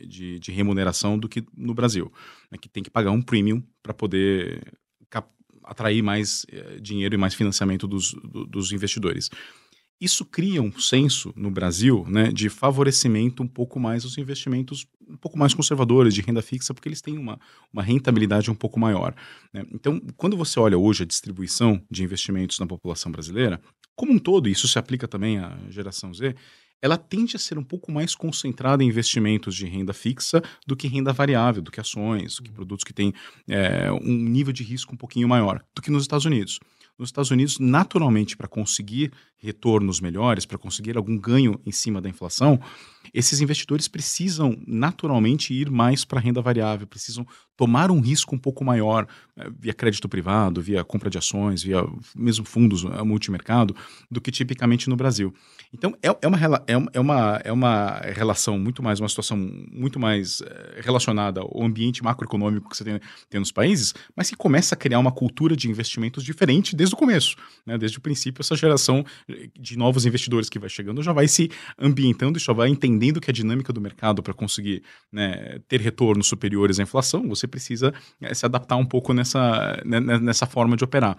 [0.08, 2.12] de, de remuneração do que no Brasil,
[2.52, 2.58] né?
[2.60, 4.62] que tem que pagar um premium para poder
[5.70, 9.30] atrair mais eh, dinheiro e mais financiamento dos, do, dos investidores.
[10.02, 15.18] Isso cria um senso no Brasil né, de favorecimento um pouco mais dos investimentos um
[15.18, 17.40] pouco mais conservadores de renda fixa, porque eles têm uma,
[17.74, 19.16] uma rentabilidade um pouco maior.
[19.54, 19.66] Né?
[19.74, 23.60] Então, quando você olha hoje a distribuição de investimentos na população brasileira,
[23.96, 26.36] como um todo, e isso se aplica também à geração Z,
[26.82, 30.88] ela tende a ser um pouco mais concentrada em investimentos de renda fixa do que
[30.88, 33.14] renda variável, do que ações, do que produtos que têm
[33.48, 36.60] é, um nível de risco um pouquinho maior do que nos Estados Unidos.
[36.98, 42.10] Nos Estados Unidos, naturalmente, para conseguir retornos melhores, para conseguir algum ganho em cima da
[42.10, 42.60] inflação,
[43.14, 47.26] esses investidores precisam naturalmente ir mais para a renda variável, precisam
[47.58, 51.86] tomar um risco um pouco maior eh, via crédito privado, via compra de ações, via
[52.16, 53.76] mesmo fundos eh, multimercado,
[54.10, 55.34] do que tipicamente no Brasil.
[55.74, 60.00] Então, é, é, uma, é, é, uma, é uma relação muito mais, uma situação muito
[60.00, 63.00] mais eh, relacionada ao ambiente macroeconômico que você tem,
[63.30, 66.98] tem nos países, mas que começa a criar uma cultura de investimentos diferente desde o
[66.98, 67.36] começo.
[67.66, 67.78] Né?
[67.78, 69.04] Desde o princípio, essa geração
[69.58, 73.30] de novos investidores que vai chegando já vai se ambientando e já vai entendendo que
[73.30, 78.34] a dinâmica do mercado para conseguir né, ter retornos superiores à inflação, você precisa é,
[78.34, 81.18] se adaptar um pouco nessa, né, né, nessa forma de operar.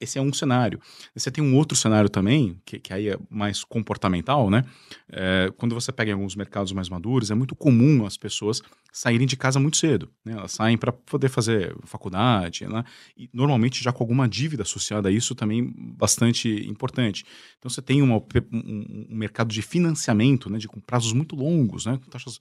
[0.00, 0.80] Esse é um cenário.
[1.14, 4.64] Você tem um outro cenário também, que, que aí é mais comportamental, né?
[5.10, 9.26] É, quando você pega em alguns mercados mais maduros, é muito comum as pessoas saírem
[9.26, 10.10] de casa muito cedo.
[10.24, 10.32] Né?
[10.32, 12.84] Elas saem para poder fazer faculdade, né?
[13.16, 17.24] e normalmente já com alguma dívida associada a isso também bastante importante.
[17.62, 18.16] Então você tem uma,
[18.52, 20.58] um, mercado de financiamento, né?
[20.58, 21.96] de, com prazos muito longos, né?
[21.96, 22.40] com taxas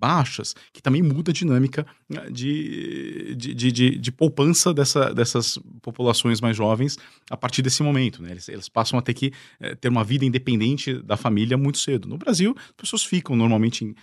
[0.00, 5.58] baixas, que também muda a dinâmica né, de, de, de, de, de poupança dessa, dessas
[5.82, 6.98] populações mais jovens
[7.30, 8.22] a partir desse momento.
[8.22, 8.30] Né?
[8.30, 12.08] Eles, eles passam a ter que é, ter uma vida independente da família muito cedo.
[12.08, 13.94] No Brasil, as pessoas ficam normalmente em,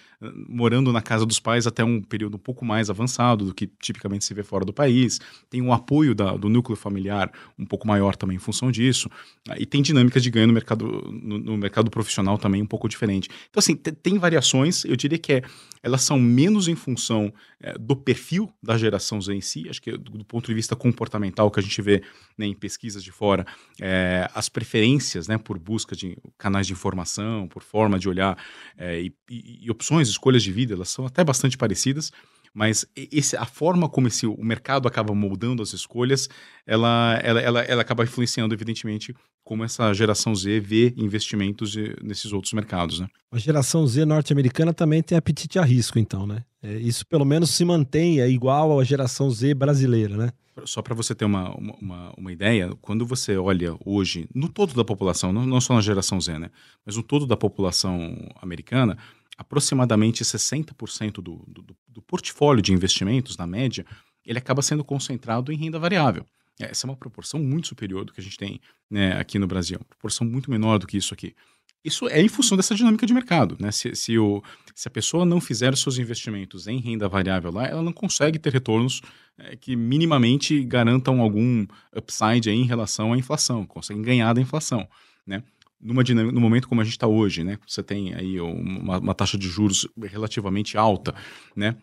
[0.47, 4.23] morando na casa dos pais até um período um pouco mais avançado do que tipicamente
[4.23, 5.19] se vê fora do país.
[5.49, 9.09] Tem um apoio da, do núcleo familiar um pouco maior também em função disso.
[9.57, 13.29] E tem dinâmicas de ganho no mercado, no, no mercado profissional também um pouco diferente.
[13.49, 14.85] Então, assim, tem variações.
[14.85, 15.41] Eu diria que é
[15.81, 19.91] elas são menos em função é, do perfil da geração Z em si, acho que
[19.91, 22.03] do, do, ponto de vista comportamental que a gente vê
[22.37, 23.45] né, em pesquisas de fora,
[23.79, 28.37] é, as preferências né, por busca de canais de informação, por forma de olhar
[28.77, 32.11] é, e, e, e opções, escolhas de vida, elas são até bastante parecidas,
[32.53, 36.29] mas esse, a forma como esse, o mercado acaba moldando as escolhas,
[36.65, 42.51] ela, ela, ela, ela acaba influenciando, evidentemente, como essa geração Z vê investimentos nesses outros
[42.53, 42.99] mercados.
[42.99, 43.07] Né?
[43.31, 46.43] A geração Z norte-americana também tem apetite a risco, então, né?
[46.61, 50.31] É, isso pelo menos se mantém é igual à geração Z brasileira, né?
[50.65, 54.83] Só para você ter uma, uma, uma, ideia, quando você olha hoje no todo da
[54.83, 56.49] população, não, não só na geração Z, né?
[56.83, 58.97] Mas no todo da população americana,
[59.37, 63.85] aproximadamente 60% do, do, do portfólio de investimentos, na média,
[64.25, 66.25] ele acaba sendo concentrado em renda variável.
[66.59, 69.77] Essa é uma proporção muito superior do que a gente tem né, aqui no Brasil,
[69.77, 71.35] uma proporção muito menor do que isso aqui.
[71.83, 73.55] Isso é em função dessa dinâmica de mercado.
[73.59, 73.71] Né?
[73.71, 74.43] Se, se, o,
[74.75, 78.51] se a pessoa não fizer seus investimentos em renda variável lá, ela não consegue ter
[78.51, 79.01] retornos
[79.37, 84.87] é, que minimamente garantam algum upside em relação à inflação, conseguem ganhar da inflação.
[85.25, 85.43] Né?
[85.79, 87.57] Numa dinâmica, no momento como a gente está hoje, né?
[87.67, 91.13] Você tem aí uma, uma, taxa de juros relativamente alta,
[91.55, 91.75] né?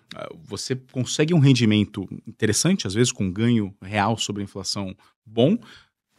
[0.44, 5.57] Você consegue um rendimento interessante, às vezes com um ganho real sobre a inflação bom,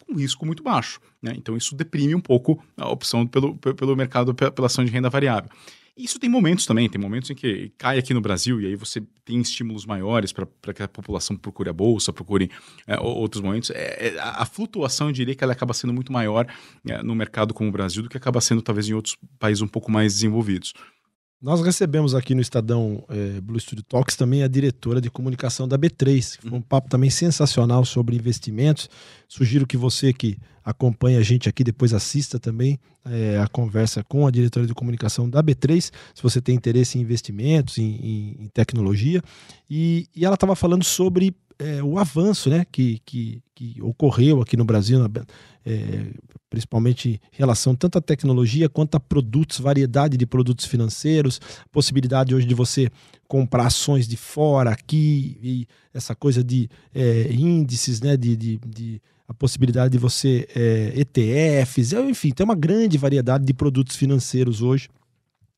[0.05, 1.33] com risco muito baixo, né?
[1.35, 5.49] Então isso deprime um pouco a opção pelo, pelo mercado pela ação de renda variável.
[5.97, 9.01] Isso tem momentos também, tem momentos em que cai aqui no Brasil e aí você
[9.23, 12.51] tem estímulos maiores para que a população procure a bolsa, procure
[12.85, 13.69] é, outros momentos.
[13.69, 16.45] É, é, a flutuação, eu diria que ela acaba sendo muito maior
[16.85, 19.67] é, no mercado como o Brasil do que acaba sendo talvez em outros países um
[19.67, 20.73] pouco mais desenvolvidos.
[21.45, 25.77] Nós recebemos aqui no Estadão é, Blue Studio Talks também a diretora de comunicação da
[25.77, 28.89] B3, que foi um papo também sensacional sobre investimentos.
[29.27, 34.25] Sugiro que você que acompanha a gente aqui depois assista também é, a conversa com
[34.25, 38.47] a diretora de comunicação da B3, se você tem interesse em investimentos, em, em, em
[38.47, 39.21] tecnologia.
[39.69, 44.57] E, e ela estava falando sobre é, o avanço né, que, que, que, ocorreu aqui
[44.57, 45.09] no Brasil, na,
[45.65, 46.07] é,
[46.49, 51.39] principalmente em relação tanto à tecnologia quanto a produtos, variedade de produtos financeiros,
[51.71, 52.89] possibilidade hoje de você
[53.27, 59.01] comprar ações de fora, aqui, e essa coisa de é, índices, né, de, de, de,
[59.27, 64.89] a possibilidade de você é, ETFs, enfim, tem uma grande variedade de produtos financeiros hoje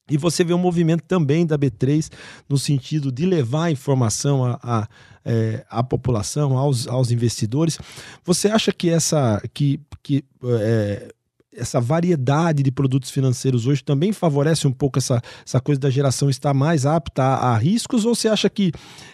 [0.10, 2.10] e você vê um movimento também da B3
[2.48, 4.88] no sentido de levar informação à, à,
[5.26, 7.78] é, à população, aos, aos investidores.
[8.24, 11.13] Você acha que essa, que, que, é,
[11.58, 16.30] essa variedade de produtos financeiros hoje também favorece um pouco essa, essa coisa da geração
[16.30, 18.06] estar mais apta a, a riscos?
[18.06, 18.72] Ou você acha que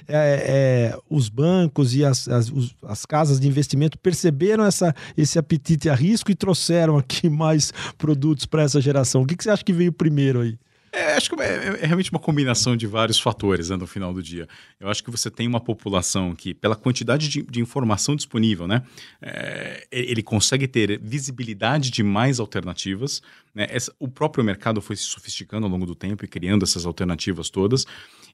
[0.08, 5.40] é, é os bancos e as, as, os, as, casas de investimento perceberam essa, esse
[5.40, 9.24] apetite a risco e trouxeram aqui mais produtos para essa geração?
[9.24, 10.58] O que, que você acha que veio primeiro aí?
[10.96, 14.22] É, acho que é, é, realmente uma combinação de vários fatores né, no final do
[14.22, 14.48] dia.
[14.80, 18.84] Eu acho que você tem uma população que, pela quantidade de, de informação disponível, né,
[19.20, 23.24] é, ele consegue ter visibilidade de mais alternativas.
[23.56, 26.86] Né, essa, o próprio mercado foi se sofisticando ao longo do tempo e criando essas
[26.86, 27.88] alternativas todas.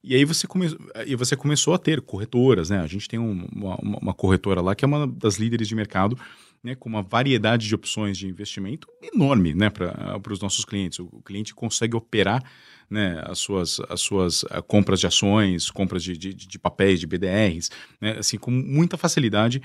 [0.04, 2.68] E aí você, come, e você começou a ter corretoras.
[2.68, 2.80] Né?
[2.80, 6.18] A gente tem um, uma, uma corretora lá que é uma das líderes de mercado
[6.62, 10.98] né, com uma variedade de opções de investimento enorme né, para os nossos clientes.
[10.98, 12.42] O, o cliente consegue operar
[12.90, 17.06] né, as suas, as suas uh, compras de ações, compras de, de, de papéis, de
[17.06, 19.62] BDRs, né, assim, com muita facilidade.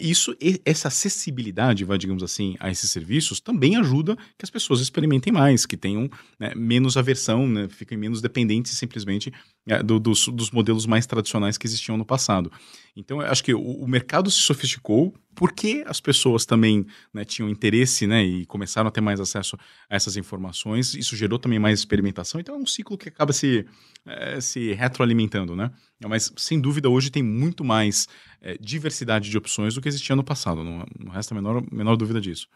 [0.00, 0.34] Isso,
[0.64, 5.66] essa acessibilidade, vai, digamos assim, a esses serviços também ajuda que as pessoas experimentem mais,
[5.66, 6.08] que tenham
[6.40, 9.30] né, menos aversão, né, fiquem menos dependentes simplesmente
[9.70, 12.50] uh, do, dos, dos, modelos mais tradicionais que existiam no passado.
[12.96, 17.48] Então, eu acho que o, o mercado se sofisticou porque as pessoas também né, tinham
[17.48, 19.56] interesse né, e começaram a ter mais acesso
[19.90, 20.94] a essas informações.
[20.94, 22.40] Isso gerou também mais experimentação.
[22.40, 23.66] Então, um ciclo que acaba se,
[24.06, 25.70] é, se retroalimentando, né?
[26.06, 28.08] Mas, sem dúvida, hoje tem muito mais
[28.40, 31.96] é, diversidade de opções do que existia no passado, não, não resta a menor, menor
[31.96, 32.48] dúvida disso.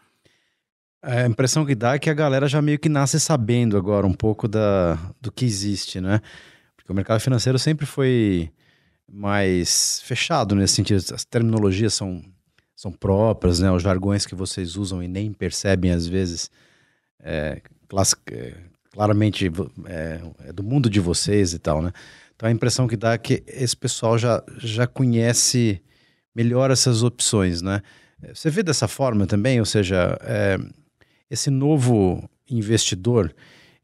[1.01, 4.13] A impressão que dá é que a galera já meio que nasce sabendo agora um
[4.13, 6.19] pouco da, do que existe, né?
[6.75, 8.51] Porque o mercado financeiro sempre foi
[9.07, 11.01] mais fechado nesse sentido.
[11.13, 12.21] As terminologias são,
[12.75, 13.71] são próprias, né?
[13.71, 16.51] Os jargões que vocês usam e nem percebem às vezes,
[17.21, 17.61] é,
[18.31, 18.57] é,
[18.99, 19.49] claramente
[19.85, 21.93] é, é, do mundo de vocês e tal, né?
[22.35, 25.81] Então a impressão que dá é que esse pessoal já, já conhece
[26.35, 27.81] melhor essas opções, né?
[28.33, 30.57] Você vê dessa forma também, ou seja, é,
[31.31, 33.33] esse novo investidor,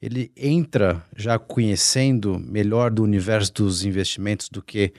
[0.01, 4.91] ele entra já conhecendo melhor do universo dos investimentos do que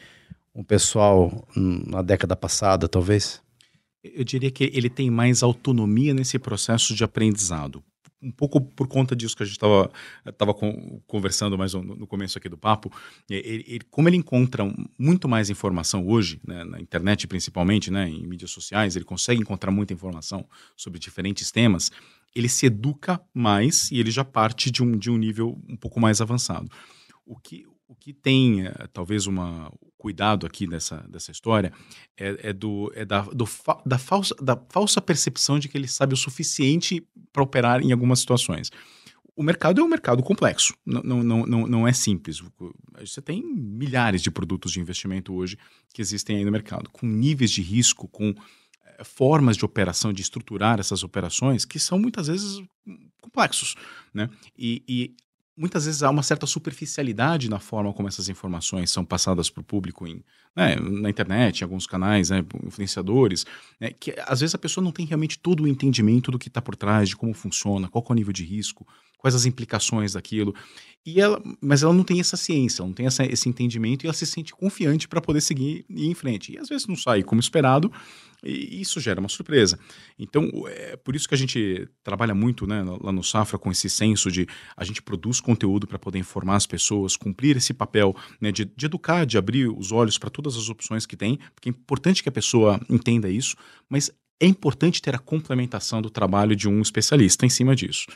[0.55, 3.43] um pessoal na década passada, talvez?
[4.03, 7.85] Eu diria que ele tem mais autonomia nesse processo de aprendizado.
[8.27, 9.91] Um pouco por conta disso que a gente estava
[10.37, 10.55] tava
[11.07, 12.91] conversando mais no, começo aqui do papo,
[13.31, 14.65] ele, ele, como ele encontra
[14.99, 19.71] muito mais informação hoje, né, na internet principalmente, né, em mídias sociais, ele consegue encontrar
[19.71, 21.91] muita informação sobre diferentes temas,
[22.35, 26.01] ele se educa mais e ele já parte de um, de um nível um pouco
[26.01, 26.71] mais avançado.
[27.25, 31.73] O que, o que tem, é, talvez, uma cuidado aqui dessa, dessa história
[32.17, 33.49] é, é do, é da, do,
[33.85, 38.21] da, falsa, da falsa percepção de que ele sabe o suficiente para operar em algumas
[38.21, 38.71] situações.
[39.35, 42.43] O mercado é um mercado complexo, não, não, não, não é simples.
[42.99, 45.59] Você tem milhares de produtos de investimento hoje
[45.93, 48.35] que existem aí no mercado, com níveis de risco, com
[48.85, 52.63] é, formas de operação, de estruturar essas operações que são muitas vezes
[53.21, 53.75] complexos,
[54.15, 54.31] né?
[54.57, 55.17] E, e
[55.57, 59.65] muitas vezes há uma certa superficialidade na forma como essas informações são passadas para o
[59.65, 60.23] público em,
[60.55, 63.47] né, na internet, em alguns canais, né, influenciadores,
[63.81, 66.61] né, que às vezes a pessoa não tem realmente todo o entendimento do que está
[66.61, 68.87] por trás, de como funciona, qual é o nível de risco,
[69.19, 70.55] quais as implicações daquilo.
[71.05, 74.07] E ela, mas ela não tem essa ciência, ela não tem essa, esse entendimento e
[74.07, 76.53] ela se sente confiante para poder seguir e ir em frente.
[76.53, 77.93] E às vezes não sai como esperado
[78.43, 79.79] e isso gera uma surpresa.
[80.19, 83.89] Então, é por isso que a gente trabalha muito né, lá no Safra com esse
[83.89, 88.51] senso de a gente produz conteúdo para poder informar as pessoas, cumprir esse papel né,
[88.51, 91.71] de, de educar, de abrir os olhos para todas as opções que tem, porque é
[91.71, 93.57] importante que a pessoa entenda isso,
[93.89, 98.07] mas é importante ter a complementação do trabalho de um especialista em cima disso.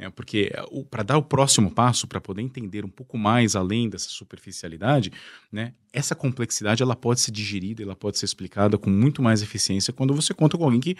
[0.00, 0.52] É, porque
[0.88, 5.10] para dar o próximo passo, para poder entender um pouco mais além dessa superficialidade,
[5.50, 9.92] né, essa complexidade ela pode ser digerida, ela pode ser explicada com muito mais eficiência
[9.92, 10.96] quando você conta com alguém que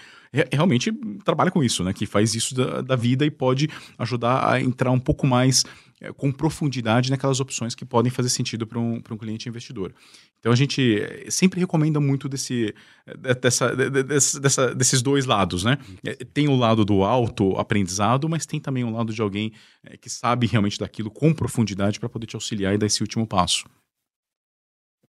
[0.53, 0.93] realmente
[1.25, 4.91] trabalha com isso, né, que faz isso da, da vida e pode ajudar a entrar
[4.91, 5.65] um pouco mais
[6.01, 9.95] é, com profundidade naquelas opções que podem fazer sentido para um, um cliente investidor.
[10.39, 12.75] Então a gente eh, sempre recomenda muito desse,
[13.07, 15.79] eh, dessa, dessa, desses dois lados, né?
[16.05, 19.53] Eh, tem o lado do auto-aprendizado, mas tem também o lado de alguém
[20.01, 23.65] que sabe realmente daquilo com profundidade para poder te auxiliar e dar esse último passo.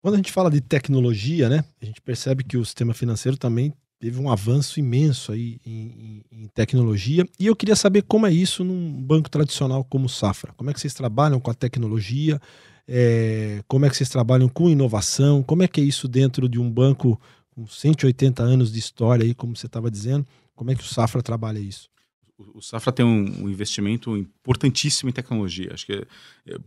[0.01, 3.73] Quando a gente fala de tecnologia, né, a gente percebe que o sistema financeiro também
[3.99, 7.27] teve um avanço imenso aí em, em, em, tecnologia.
[7.37, 10.53] E eu queria saber como é isso num banco tradicional como o Safra.
[10.55, 12.39] Como é que vocês trabalham com a tecnologia?
[12.87, 15.43] É, como é que vocês trabalham com inovação?
[15.43, 17.19] Como é que é isso dentro de um banco
[17.51, 20.25] com 180 anos de história aí, como você estava dizendo?
[20.55, 21.89] Como é que o Safra trabalha isso?
[22.53, 25.71] O Safra tem um, um, investimento importantíssimo em tecnologia.
[25.73, 26.07] Acho que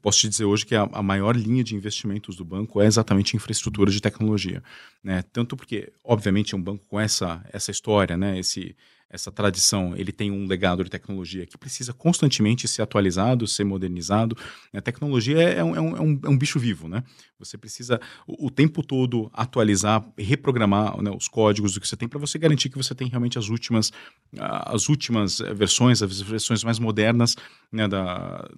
[0.02, 3.36] posso te dizer hoje que a, a, maior linha de investimentos do banco é exatamente
[3.36, 4.62] infraestrutura de tecnologia,
[5.02, 5.22] né?
[5.32, 8.38] Tanto porque, obviamente, é um banco com essa essa história, né?
[8.38, 8.76] Esse
[9.12, 14.34] essa tradição, ele tem um legado de tecnologia que precisa constantemente ser atualizado, ser modernizado.
[14.72, 17.04] A tecnologia é, é um, é um, é um bicho vivo, né?
[17.38, 22.08] Você precisa o, o tempo todo atualizar, reprogramar né, os códigos do que você tem
[22.08, 23.92] para você garantir que você tem realmente as últimas,
[24.38, 27.36] as últimas eh, versões, as versões mais modernas
[27.70, 28.48] né, da,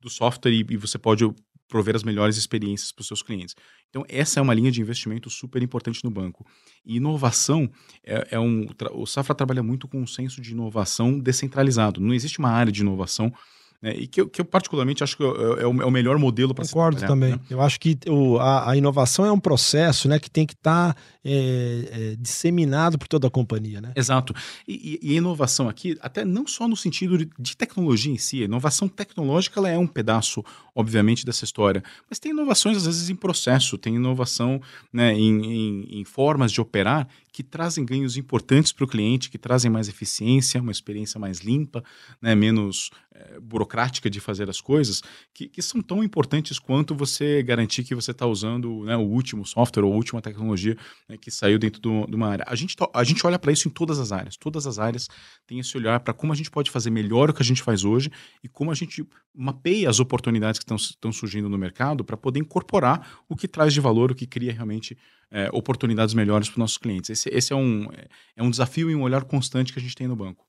[0.00, 1.24] do software e, e você pode
[1.68, 3.54] prover as melhores experiências para os seus clientes.
[3.88, 6.46] Então, essa é uma linha de investimento super importante no banco.
[6.84, 7.70] E inovação
[8.04, 8.66] é, é um.
[8.92, 12.00] O Safra trabalha muito com um senso de inovação descentralizado.
[12.00, 13.32] Não existe uma área de inovação
[13.86, 13.94] né?
[13.96, 16.52] E que eu, que eu, particularmente acho que é, é, o, é o, melhor modelo
[16.52, 17.30] para se Concordo também.
[17.30, 17.40] Né?
[17.48, 20.92] Eu acho que o, a, a, inovação é um processo né, que tem que estar
[20.92, 23.80] tá, é, é, disseminado por toda a companhia.
[23.80, 23.92] Né?
[23.94, 24.34] Exato.
[24.66, 28.42] E, e, e inovação aqui, até não só no sentido de, de tecnologia em si,
[28.42, 30.44] a inovação tecnológica ela é um pedaço,
[30.74, 31.80] obviamente, dessa história.
[32.10, 34.60] Mas tem inovações, às vezes, em processo, tem inovação
[34.92, 39.36] né, em, em, em formas de operar que trazem ganhos importantes para o cliente, que
[39.36, 41.84] trazem mais eficiência, uma experiência mais limpa,
[42.18, 45.02] né, menos é, burocrática de fazer as coisas
[45.34, 49.44] que, que, são tão importantes quanto você garantir que você está usando né, o último
[49.44, 52.44] software ou a última tecnologia né, que saiu dentro do, de uma área.
[52.48, 54.34] A gente, a gente olha para isso em todas as áreas.
[54.38, 55.06] Todas as áreas
[55.46, 57.84] têm esse olhar para como a gente pode fazer melhor o que a gente faz
[57.84, 58.10] hoje
[58.42, 63.06] e como a gente mapeia as oportunidades que estão surgindo no mercado para poder incorporar
[63.28, 64.96] o que traz de valor, o que cria realmente
[65.30, 67.10] é, oportunidades melhores para os nossos clientes.
[67.10, 67.88] Esse, esse é, um,
[68.36, 70.46] é um desafio e um olhar constante que a gente tem no banco.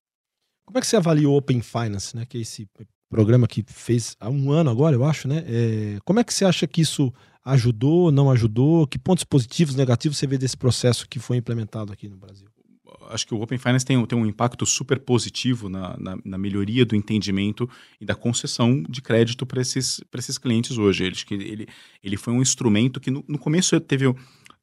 [0.65, 2.25] Como é que você avalia o Open Finance, né?
[2.25, 2.67] Que é esse
[3.09, 5.43] programa que fez há um ano agora, eu acho, né?
[5.47, 7.13] É, como é que você acha que isso
[7.43, 8.85] ajudou, não ajudou?
[8.85, 12.47] Que pontos positivos, negativos você vê desse processo que foi implementado aqui no Brasil?
[13.09, 16.85] Acho que o Open Finance tem, tem um impacto super positivo na, na, na melhoria
[16.85, 17.69] do entendimento
[18.01, 21.05] e da concessão de crédito para esses, esses clientes hoje.
[21.05, 21.67] Ele, ele,
[22.03, 24.13] ele foi um instrumento que no, no começo teve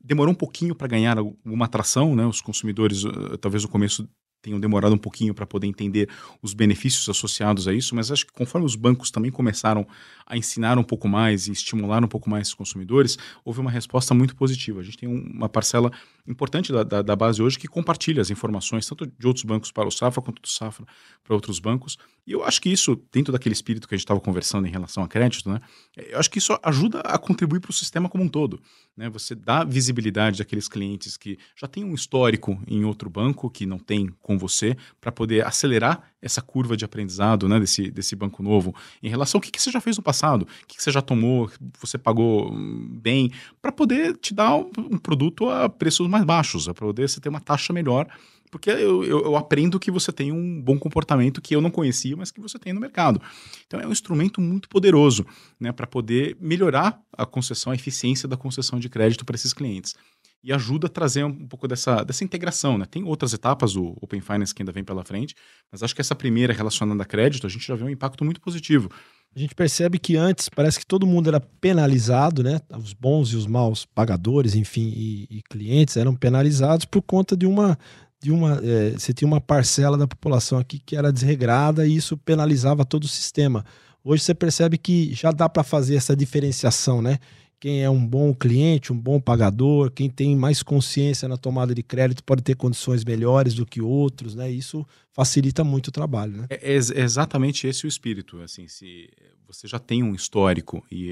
[0.04, 2.26] demorou um pouquinho para ganhar alguma atração, né?
[2.26, 4.06] Os consumidores, uh, talvez no começo
[4.42, 6.06] tenham demorado um pouquinho para poder entender
[6.42, 9.86] os benefícios associados a isso, mas acho que conforme os bancos também começaram
[10.26, 14.12] a ensinar um pouco mais e estimular um pouco mais os consumidores, houve uma resposta
[14.12, 14.80] muito positiva.
[14.80, 15.90] A gente tem uma parcela
[16.26, 19.86] importante da, da, da, base hoje que compartilha as informações, tanto de outros bancos para
[19.86, 20.86] o Safra, quanto do Safra
[21.22, 21.98] para outros bancos.
[22.26, 25.02] E eu acho que isso, dentro daquele espírito que a gente estava conversando em relação
[25.02, 25.60] a crédito, né,
[25.96, 28.60] eu acho que isso ajuda a contribuir para o sistema como um todo.
[28.96, 29.10] Né?
[29.10, 33.78] Você dá visibilidade àqueles clientes que já têm um histórico em outro banco, que não
[33.78, 38.74] tem com você, para poder acelerar essa curva de aprendizado né, desse, desse banco novo
[39.02, 41.02] em relação ao que, que você já fez no passado, o que, que você já
[41.02, 46.64] tomou, você pagou bem, para poder te dar um, um produto a preços mais baixos,
[46.64, 48.06] para poder você ter uma taxa melhor
[48.54, 52.16] porque eu, eu, eu, aprendo que você tem um bom comportamento que eu não conhecia,
[52.16, 53.20] mas que você tem no mercado.
[53.66, 55.26] Então é um instrumento muito poderoso
[55.58, 59.96] né, para poder melhorar a concessão, a eficiência da concessão de crédito para esses clientes.
[60.44, 62.76] E ajuda a trazer um pouco dessa, dessa integração.
[62.76, 62.84] Né?
[62.84, 65.34] Tem outras etapas do Open Finance que ainda vem pela frente,
[65.72, 68.40] mas acho que essa primeira relacionada a crédito, a gente já vê um impacto muito
[68.40, 68.90] positivo.
[69.34, 72.60] A gente percebe que antes parece que todo mundo era penalizado, né?
[72.78, 77.46] Os bons e os maus pagadores, enfim, e, e clientes eram penalizados por conta de
[77.46, 77.76] uma
[78.24, 78.58] de uma.
[78.62, 83.04] É, você tinha uma parcela da população aqui que era desregrada e isso penalizava todo
[83.04, 83.64] o sistema.
[84.02, 87.18] Hoje você percebe que já dá para fazer essa diferenciação, né?
[87.60, 91.82] Quem é um bom cliente, um bom pagador, quem tem mais consciência na tomada de
[91.82, 94.50] crédito pode ter condições melhores do que outros, né?
[94.50, 96.46] Isso facilita muito o trabalho, né?
[96.50, 98.40] É, é exatamente esse o espírito.
[98.40, 99.08] Assim, se
[99.46, 101.06] você já tem um histórico e,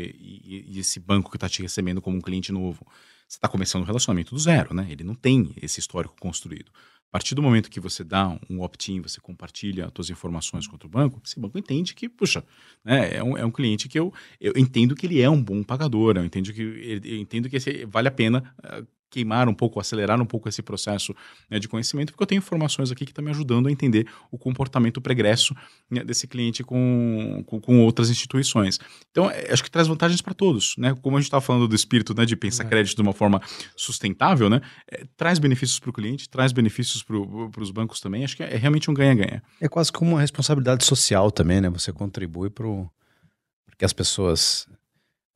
[0.44, 2.86] e, e esse banco que está te recebendo como um cliente novo,
[3.28, 4.86] você está começando o relacionamento do zero, né?
[4.90, 6.70] Ele não tem esse histórico construído.
[7.12, 10.72] A partir do momento que você dá um opt-in, você compartilha as suas informações com
[10.72, 12.42] outro banco, esse banco entende que, puxa,
[12.82, 14.10] né, é, um, é um cliente que eu,
[14.40, 17.84] eu entendo que ele é um bom pagador, eu entendo que, eu entendo que esse,
[17.84, 21.14] vale a pena uh, queimar um pouco, acelerar um pouco esse processo
[21.50, 24.06] né, de conhecimento, porque eu tenho informações aqui que estão tá me ajudando a entender
[24.30, 25.54] o comportamento pregresso
[25.90, 28.80] né, desse cliente com, com, com, outras instituições.
[29.10, 30.74] Então, é, acho que traz vantagens para todos.
[30.78, 30.94] Né?
[31.02, 32.68] Como a gente estava falando do espírito né, de pensar é.
[32.68, 33.40] crédito de uma forma
[33.76, 34.60] sustentável, né?
[34.90, 38.24] É, traz benefícios para o cliente, traz benefícios para os bancos também.
[38.24, 39.42] Acho que é, é realmente um ganha-ganha.
[39.60, 41.68] É quase como uma responsabilidade social também, né?
[41.68, 42.66] Você contribui para
[43.76, 44.66] que as pessoas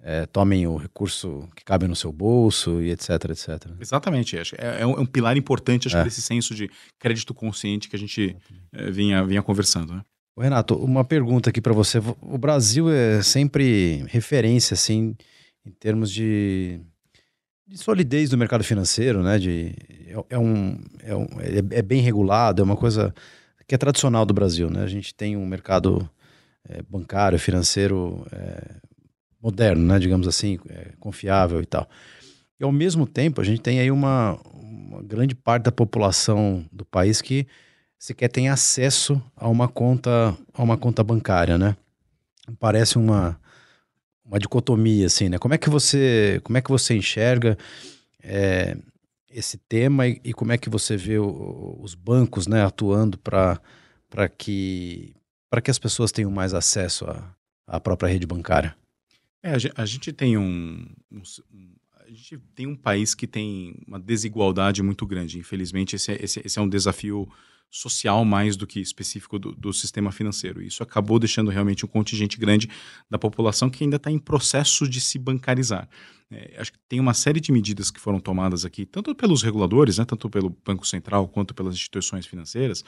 [0.08, 3.66] é, tomem o recurso que cabe no seu bolso e etc, etc.
[3.80, 6.04] Exatamente, acho é, é, um, é um pilar importante acho, é.
[6.04, 8.36] desse senso de crédito consciente que a gente
[8.72, 9.94] é, vinha, vinha conversando.
[9.94, 10.02] Né?
[10.38, 11.98] Renato, uma pergunta aqui para você.
[12.22, 15.16] O Brasil é sempre referência assim
[15.66, 16.78] em termos de,
[17.66, 19.40] de solidez do mercado financeiro, né?
[19.40, 19.74] De,
[20.06, 21.26] é, é um, é, um,
[21.72, 23.12] é, bem regulado, é uma coisa
[23.66, 24.84] que é tradicional do Brasil, né?
[24.84, 26.08] A gente tem um mercado
[26.88, 28.24] bancário, financeiro
[29.46, 31.88] moderno, né, digamos assim, é, confiável e tal.
[32.58, 36.84] E ao mesmo tempo, a gente tem aí uma, uma grande parte da população do
[36.84, 37.46] país que
[37.96, 41.76] sequer tem acesso a uma conta, a uma conta bancária, né?
[42.58, 43.38] Parece uma,
[44.24, 45.38] uma dicotomia, assim, né?
[45.38, 47.56] Como é que você, como é que você enxerga
[48.20, 48.76] é,
[49.30, 53.60] esse tema e, e, como é que você vê o, os bancos, né, atuando para
[54.36, 55.14] que
[55.48, 57.32] para que as pessoas tenham mais acesso à,
[57.66, 58.74] à própria rede bancária?
[59.42, 61.22] É, a gente tem um, um,
[62.06, 65.38] a gente tem um país que tem uma desigualdade muito grande.
[65.38, 67.28] Infelizmente, esse é, esse, esse é um desafio
[67.70, 70.62] social mais do que específico do, do, sistema financeiro.
[70.62, 72.68] Isso acabou deixando realmente um contingente grande
[73.10, 75.88] da população que ainda está em processo de se bancarizar.
[76.30, 79.98] É, acho que tem uma série de medidas que foram tomadas aqui, tanto pelos reguladores,
[79.98, 82.84] né, tanto pelo Banco Central quanto pelas instituições financeiras,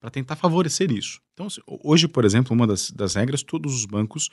[0.00, 1.20] para tentar favorecer isso.
[1.34, 4.30] Então, hoje, por exemplo, uma das, das regras, todos os bancos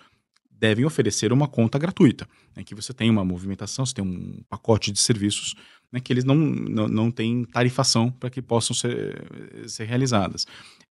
[0.60, 4.92] devem oferecer uma conta gratuita, né, que você tem uma movimentação, você tem um pacote
[4.92, 5.56] de serviços
[5.92, 9.24] né, que eles não, não, não têm tarifação para que possam ser,
[9.68, 10.46] ser realizadas.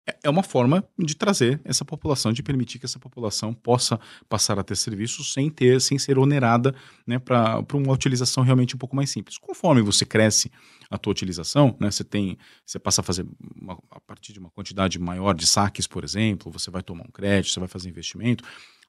[0.08, 4.00] é, é uma forma de trazer essa população, de permitir que essa população possa
[4.30, 8.80] passar a ter serviços sem ter, sem ser onerada né, para uma utilização realmente um
[8.80, 9.38] pouco mais simples.
[9.38, 10.52] Conforme você cresce
[10.90, 13.26] a tua utilização, né, você tem, você passa a fazer
[13.60, 17.12] uma, a partir de uma quantidade maior de saques, por exemplo, você vai tomar um
[17.12, 18.44] crédito, você vai fazer investimento.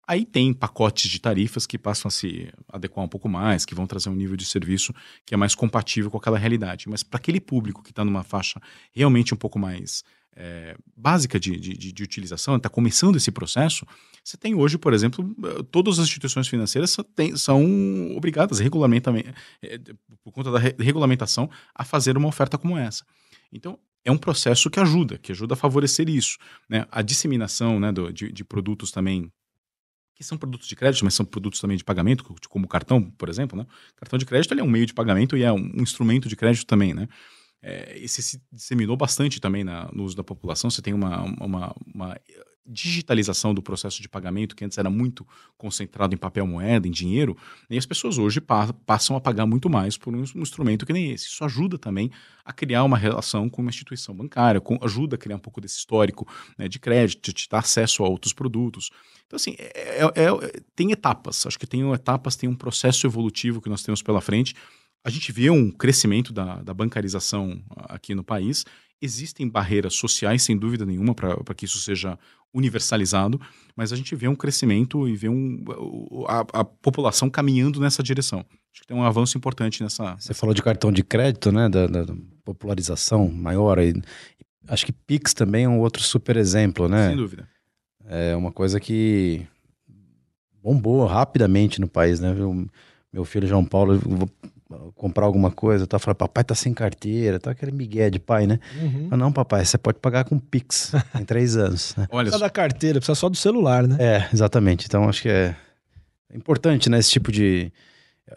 [0.06, 3.86] Aí tem pacotes de tarifas que passam a se adequar um pouco mais, que vão
[3.86, 4.92] trazer um nível de serviço
[5.24, 6.88] que é mais compatível com aquela realidade.
[6.88, 8.60] Mas para aquele público que está numa faixa
[8.92, 10.04] realmente um pouco mais
[10.36, 13.86] é, básica de, de, de utilização, está começando esse processo,
[14.22, 15.34] você tem hoje, por exemplo,
[15.70, 19.32] todas as instituições financeiras tem, são obrigadas regulamentalmente,
[19.62, 19.78] é,
[20.22, 23.04] por conta da regulamentação, a fazer uma oferta como essa.
[23.52, 26.36] Então, é um processo que ajuda, que ajuda a favorecer isso.
[26.68, 26.86] Né?
[26.90, 29.32] A disseminação né, do, de, de produtos também
[30.14, 33.28] que são produtos de crédito, mas são produtos também de pagamento, como o cartão, por
[33.28, 33.66] exemplo, né?
[33.96, 36.94] Cartão de crédito é um meio de pagamento e é um instrumento de crédito também,
[36.94, 37.08] né?
[37.64, 40.68] é, esse se disseminou bastante também na, no uso da população.
[40.68, 42.20] Você tem uma, uma, uma,
[42.66, 47.36] digitalização do processo de pagamento que antes era muito concentrado em papel moeda, em dinheiro,
[47.68, 50.92] e as pessoas hoje pa passam a pagar muito mais por um, um, instrumento que
[50.92, 51.26] nem esse.
[51.26, 52.10] Isso ajuda também
[52.44, 55.78] a criar uma relação com uma instituição bancária, com, ajuda a criar um pouco desse
[55.78, 58.90] histórico né, de crédito, de dar acesso a outros produtos.
[59.26, 61.46] Então, assim, é, é, é, tem etapas.
[61.46, 64.54] Acho que tem etapas, tem um processo evolutivo que nós temos pela frente
[65.04, 68.64] a gente vê um crescimento da, da bancarização aqui no país.
[69.02, 72.18] Existem barreiras sociais, sem dúvida nenhuma, para que isso seja
[72.54, 73.40] universalizado,
[73.76, 75.64] mas a gente vê um crescimento e vê um,
[76.28, 78.44] a, a, população caminhando nessa direção.
[78.72, 80.16] Acho que tem um avanço importante nessa.
[80.18, 81.68] Você falou de cartão de crédito, né?
[81.68, 83.78] Da, da popularização maior.
[83.80, 84.00] E,
[84.68, 87.08] acho que Pix também é um outro super exemplo, né?
[87.08, 87.48] Sem dúvida.
[88.06, 89.46] É uma coisa que
[90.62, 92.34] bombou rapidamente no país, né?
[93.12, 94.00] Meu filho João Paulo
[94.94, 95.98] comprar alguma coisa, tá?
[95.98, 98.58] Fala, papai tá sem carteira, tá aquele migué de pai, né?
[98.80, 99.16] Uhum.
[99.16, 101.94] não, papai, você pode pagar com Pix em três anos.
[101.96, 102.06] Né?
[102.10, 103.96] Olha precisa da carteira, precisa só do celular, né?
[103.98, 104.86] É, exatamente.
[104.86, 105.56] Então acho que é
[106.34, 106.98] importante, né?
[106.98, 107.72] Esse tipo de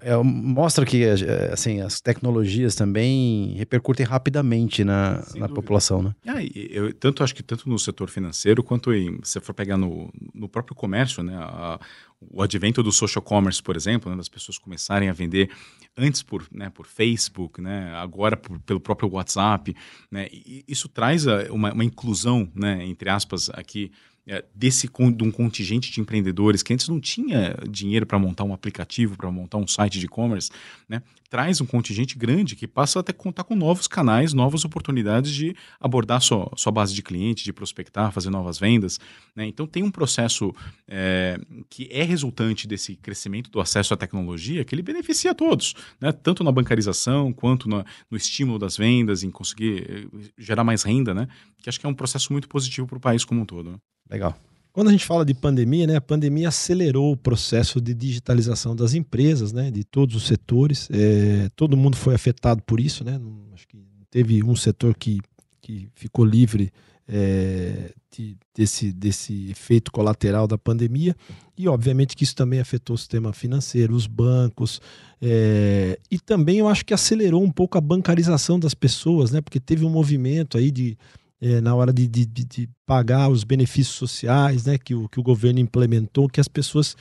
[0.02, 1.14] é, mostra que é,
[1.52, 6.16] assim, as tecnologias também repercutem rapidamente na, na população, né?
[6.26, 10.12] Ah, eu tanto acho que tanto no setor financeiro quanto em, se for pegar no,
[10.34, 11.38] no próprio comércio, né?
[11.38, 11.80] A,
[12.20, 15.52] o advento do social commerce, por exemplo, né, das pessoas começarem a vender
[15.96, 19.76] antes por, né, por Facebook, né, agora por, pelo próprio WhatsApp,
[20.10, 20.28] né,
[20.68, 24.17] isso traz uma, uma inclusão, né, entre aspas, aqui é,
[24.54, 29.16] desse de um contingente de empreendedores que antes não tinha dinheiro para montar um aplicativo,
[29.16, 30.50] para montar um site de e-commerce,
[30.88, 35.56] né, traz um contingente grande que passa até contar com novos canais, novas oportunidades de
[35.80, 39.00] abordar sua, sua base de clientes, de prospectar, fazer novas vendas.
[39.36, 39.46] Né?
[39.46, 40.54] Então tem um processo
[40.88, 45.76] é, que é resultante desse crescimento do acesso à tecnologia que ele beneficia a todos,
[46.00, 46.12] né?
[46.12, 51.14] tanto na bancarização quanto no, no estímulo das vendas, em conseguir eh, gerar mais renda,
[51.14, 51.28] né?
[51.62, 53.72] que acho que é um processo muito positivo para o país como um todo.
[53.72, 53.78] Né?
[54.10, 54.38] Legal.
[54.78, 58.94] Quando a gente fala de pandemia, né, a pandemia acelerou o processo de digitalização das
[58.94, 60.88] empresas, né, de todos os setores.
[60.92, 63.18] É, todo mundo foi afetado por isso, né?
[63.18, 65.18] Não, acho que teve um setor que,
[65.64, 66.72] que ficou livre
[67.08, 71.16] é, de, desse, desse efeito colateral da pandemia.
[71.58, 74.80] E, obviamente, que isso também afetou o sistema financeiro, os bancos.
[75.20, 79.42] É, e também eu acho que acelerou um pouco a bancarização das pessoas, né?
[79.42, 80.96] Porque teve um movimento aí de
[81.42, 85.24] é, na hora de, de, de, pagar os benefícios sociais né, que, o, que o
[85.24, 86.96] governo implementou, que as pessoas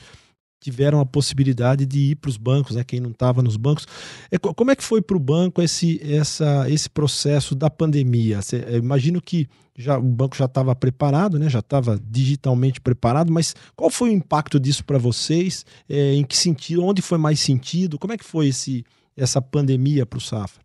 [0.59, 3.85] tiveram a possibilidade de ir para os bancos, né, quem não estava nos bancos.
[4.31, 8.41] É, como é que foi para o banco esse, essa, esse processo da pandemia?
[8.41, 13.55] Cê, imagino que já, o banco já estava preparado, né, já estava digitalmente preparado, mas
[13.75, 15.65] qual foi o impacto disso para vocês?
[15.87, 16.83] É, em que sentido?
[16.83, 17.99] Onde foi mais sentido?
[17.99, 18.83] Como é que foi esse,
[19.15, 20.61] essa pandemia para o Safra?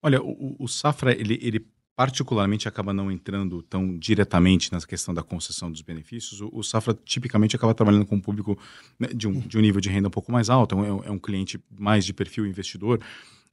[0.00, 1.66] Olha, o, o Safra ele, ele
[1.98, 6.96] particularmente acaba não entrando tão diretamente na questão da concessão dos benefícios, o, o Safra
[7.04, 8.56] tipicamente acaba trabalhando com um público
[8.96, 11.10] né, de, um, de um nível de renda um pouco mais alto, é um, é
[11.10, 13.00] um cliente mais de perfil investidor,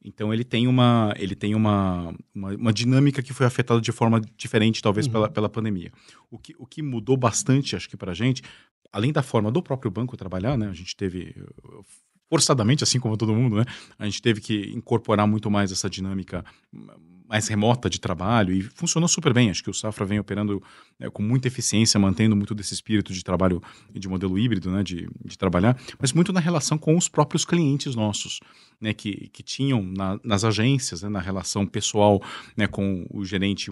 [0.03, 4.21] então ele tem uma, ele tem uma, uma, uma, dinâmica que foi afetada de forma
[4.37, 5.13] diferente, talvez, uhum.
[5.13, 5.91] pela, pela pandemia.
[6.29, 8.43] O que, o que mudou bastante, acho que para a gente,
[8.93, 10.69] além da forma do próprio banco trabalhar, né?
[10.69, 11.35] A gente teve
[12.29, 13.65] forçadamente, assim como todo mundo, né?
[13.97, 16.45] A gente teve que incorporar muito mais essa dinâmica
[17.27, 19.49] mais remota de trabalho e funcionou super bem.
[19.49, 20.61] Acho que o Safra vem operando
[20.99, 23.61] é, com muita eficiência, mantendo muito desse espírito de trabalho
[23.91, 27.95] de modelo híbrido, né, de, de trabalhar, mas muito na relação com os próprios clientes
[27.95, 28.39] nossos,
[28.79, 32.21] né, que, que tinham na, nas agências, né, na relação pessoal
[32.55, 33.71] né, com o gerente,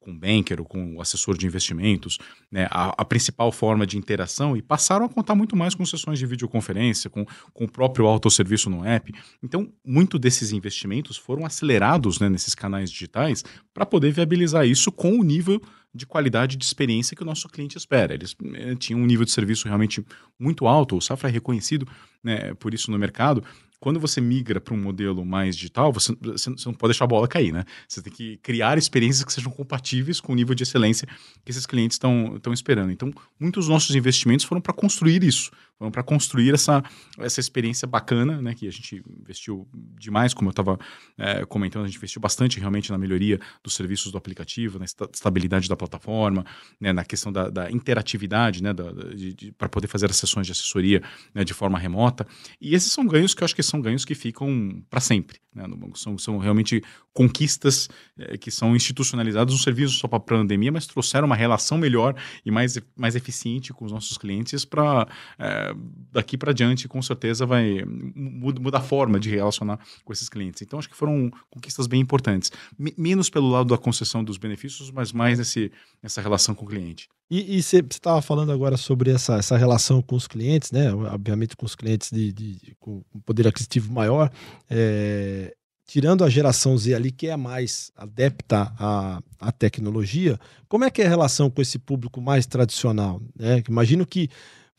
[0.00, 2.18] com o banker com o assessor de investimentos,
[2.50, 6.18] né, a, a, principal forma de interação e passaram a contar muito mais com sessões
[6.18, 9.12] de videoconferência, com, com o próprio autosserviço no app.
[9.42, 13.44] Então, muito desses investimentos foram acelerados né, nesse nesses canais digitais
[13.74, 15.60] para poder viabilizar isso com o nível
[15.94, 18.14] de qualidade de experiência que o nosso cliente espera.
[18.14, 20.04] Eles eh, tinham um nível de serviço realmente
[20.38, 21.86] muito alto, o Safra é reconhecido
[22.22, 23.42] né, por isso no mercado,
[23.80, 27.28] quando você migra para um modelo mais digital, você, você, não pode deixar a bola
[27.28, 27.64] cair, né?
[27.86, 31.06] Você tem que criar experiências que sejam compatíveis com o nível de excelência
[31.44, 32.90] que esses clientes estão esperando.
[32.90, 36.82] Então, muitos dos nossos investimentos foram para construir isso, foram para construir essa,
[37.18, 38.54] essa experiência bacana, né?
[38.54, 39.66] Que a gente investiu
[39.96, 40.78] demais, como eu estava
[41.16, 45.68] é, comentando, a gente investiu bastante realmente na melhoria dos serviços do aplicativo, na estabilidade
[45.68, 46.44] da plataforma,
[46.80, 46.92] né?
[46.92, 48.70] na questão da, da interatividade, né?
[49.56, 51.00] Para poder fazer as sessões de assessoria
[51.32, 51.44] né?
[51.44, 52.26] de forma remota.
[52.60, 55.66] E esses são ganhos que eu acho que são ganhos que ficam para sempre né,
[55.66, 55.98] no banco.
[55.98, 60.86] São, são realmente conquistas é, que são institucionalizadas, um serviço só para a pandemia, mas
[60.86, 62.14] trouxeram uma relação melhor
[62.44, 65.06] e mais, mais eficiente com os nossos clientes para
[65.38, 65.67] é,
[66.12, 70.62] daqui para diante, com certeza, vai mudar a forma de relacionar com esses clientes.
[70.62, 72.50] Então, acho que foram conquistas bem importantes.
[72.78, 75.70] M menos pelo lado da concessão dos benefícios, mas mais nesse,
[76.02, 77.08] nessa relação com o cliente.
[77.30, 80.90] E você estava falando agora sobre essa, essa relação com os clientes, né?
[80.94, 84.30] Obviamente com os clientes de, de, de com poder aquisitivo maior.
[84.70, 85.54] É,
[85.88, 90.38] tirando a geração Z ali, que é mais adepta à, à tecnologia,
[90.68, 93.20] como é que é a relação com esse público mais tradicional?
[93.34, 93.62] Né?
[93.68, 94.28] Imagino que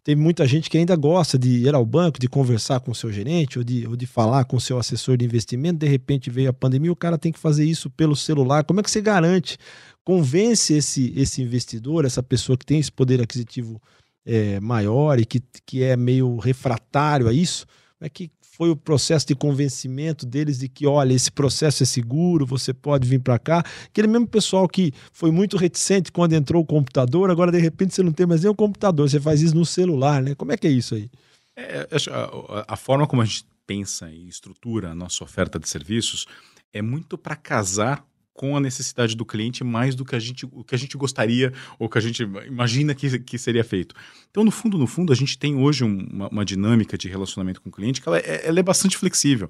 [0.04, 3.12] tem muita gente que ainda gosta de ir ao banco, de conversar com o seu
[3.12, 5.80] gerente ou de, ou de falar com o seu assessor de investimento.
[5.80, 8.64] De repente veio a pandemia, o cara tem que fazer isso pelo celular.
[8.64, 9.58] Como é que você garante
[10.04, 13.82] convence esse, esse investidor, essa pessoa que tem esse poder aquisitivo
[14.26, 17.66] é, maior e que, que é meio refratário a isso,
[17.98, 21.86] como é que foi o processo de convencimento deles de que, olha, esse processo é
[21.86, 23.64] seguro, você pode vir para cá.
[23.86, 28.04] Aquele mesmo pessoal que foi muito reticente quando entrou o computador, agora de repente você
[28.04, 30.36] não tem mais nem o computador, você faz isso no celular, né?
[30.36, 31.10] Como é que é isso aí?
[31.56, 36.26] É, a, a forma como a gente pensa e estrutura a nossa oferta de serviços
[36.74, 38.06] é muito para casar
[38.40, 41.52] com a necessidade do cliente mais do que a gente, o que a gente gostaria
[41.78, 43.94] ou que a gente imagina que, que seria feito.
[44.32, 47.68] Então, no fundo, no fundo, a gente tem hoje uma, uma dinâmica de relacionamento com
[47.68, 49.50] o cliente que ela é, ela é bastante flexível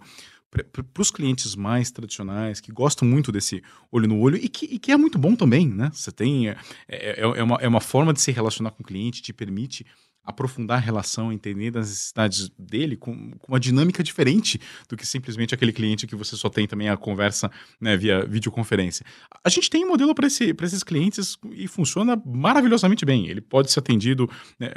[0.49, 3.61] para os clientes mais tradicionais, que gostam muito desse
[3.91, 5.91] olho no olho e que, e que é muito bom também, né?
[5.93, 6.49] Você tem.
[6.49, 9.85] É, é, é, uma, é uma forma de se relacionar com o cliente, te permite
[10.23, 15.55] aprofundar a relação, entender as necessidades dele com, com, uma dinâmica diferente do que simplesmente
[15.55, 17.49] aquele cliente que você só tem também a conversa
[17.81, 19.05] né, via videoconferência.
[19.43, 23.27] A gente tem um modelo para esse, esses clientes e funciona maravilhosamente bem.
[23.27, 24.71] Ele pode ser atendido, né,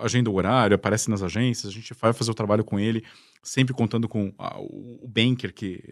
[0.00, 3.04] agenda o horário, aparece nas agências, a gente vai fazer o trabalho com ele,
[3.42, 5.82] sempre contando com a, o banker que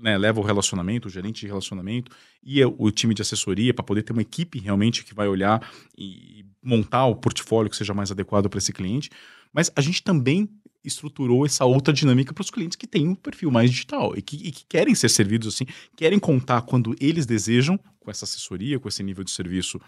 [0.00, 2.10] né, leva o relacionamento, o gerente de relacionamento
[2.42, 5.60] e o time de assessoria para poder ter uma equipe realmente que vai olhar
[5.96, 9.10] e montar o portfólio que seja mais adequado para esse cliente.
[9.52, 10.48] Mas a gente também
[10.84, 14.36] estruturou essa outra dinâmica para os clientes que têm um perfil mais digital e que,
[14.36, 18.88] e que, querem ser servidos assim, querem contar quando eles desejam com essa assessoria, com
[18.88, 19.80] esse nível de serviço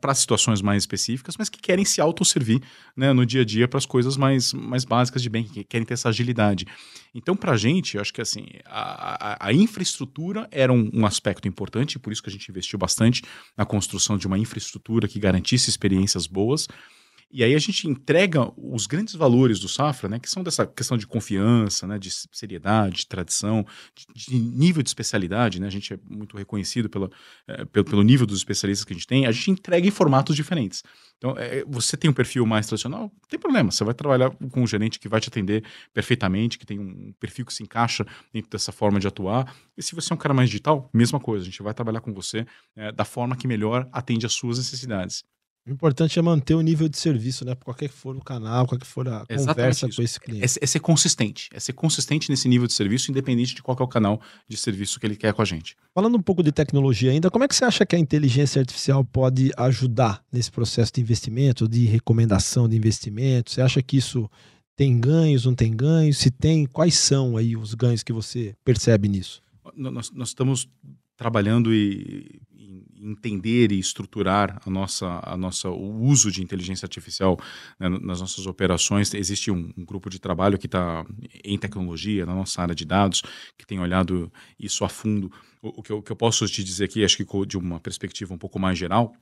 [0.00, 2.60] para situações mais específicas, mas que querem se autosservir
[2.96, 5.86] né, no dia a dia para as coisas mais, mais básicas de bem, que querem
[5.86, 6.66] ter essa agilidade.
[7.14, 11.46] Então, para a gente, acho que assim, a, a, a infraestrutura era um, um, aspecto
[11.46, 13.22] importante, por isso que a gente investiu bastante
[13.56, 16.66] na construção de uma infraestrutura que garantisse experiências boas.
[17.30, 20.96] E aí a gente entrega os grandes valores do Safra, né, que são dessa questão
[20.96, 25.92] de confiança, né, de seriedade, de tradição, de, de nível de especialidade, né, a gente
[25.92, 27.10] é muito reconhecido pela,
[27.46, 30.34] é, pelo, pelo, nível dos especialistas que a gente tem, a gente entrega em formatos
[30.34, 30.82] diferentes.
[31.18, 34.62] Então, é, você tem um perfil mais tradicional, não tem problema, você vai trabalhar com
[34.62, 35.62] um gerente que vai te atender
[35.92, 39.54] perfeitamente, que tem um perfil que se encaixa dentro dessa forma de atuar.
[39.76, 42.14] E se você é um cara mais digital, mesma coisa, a gente vai trabalhar com
[42.14, 45.24] você é, da forma que melhor atende às suas necessidades.
[45.68, 47.54] O importante é manter o nível de serviço, né?
[47.62, 49.96] Qualquer que for o canal, qualquer que for a Exatamente conversa isso.
[49.96, 50.42] com esse cliente.
[50.42, 51.50] É, é, ser consistente.
[51.52, 54.98] É ser consistente nesse nível de serviço, independente de qual é o canal de serviço
[54.98, 55.76] que ele quer com a gente.
[55.94, 59.04] Falando um pouco de tecnologia ainda, como é que você acha que a inteligência artificial
[59.04, 63.50] pode ajudar nesse processo de investimento, de recomendação de investimento?
[63.50, 64.30] Você acha que isso
[64.74, 66.16] tem ganhos, não tem ganhos?
[66.16, 69.42] Se tem, quais são aí os ganhos que você percebe nisso?
[69.76, 70.66] Nós, nós estamos
[71.14, 72.40] trabalhando e
[73.00, 77.38] entender e estruturar a nossa, a nossa, o uso de inteligência artificial
[77.78, 79.12] né, nas nossas operações.
[79.14, 81.04] Existe um, um grupo de trabalho que está
[81.44, 83.22] em tecnologia, na nossa área de dados,
[83.56, 85.30] que tem olhado isso a fundo.
[85.62, 87.80] O, o, que, eu, o que eu posso te dizer aqui, acho que de uma
[87.80, 89.12] perspectiva um pouco mais geral,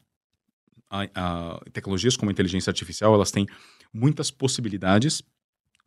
[0.91, 3.47] a, a, tecnologias como a inteligência artificial, elas têm
[3.93, 5.23] muitas possibilidades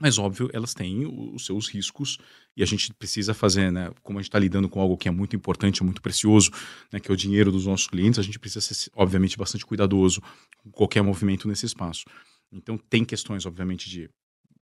[0.01, 2.17] mas, óbvio, elas têm os seus riscos
[2.55, 3.91] e a gente precisa fazer, né?
[4.01, 6.51] Como a gente está lidando com algo que é muito importante, muito precioso,
[6.91, 10.21] né, que é o dinheiro dos nossos clientes, a gente precisa ser, obviamente, bastante cuidadoso
[10.57, 12.05] com qualquer movimento nesse espaço.
[12.49, 14.09] Então, tem questões, obviamente, de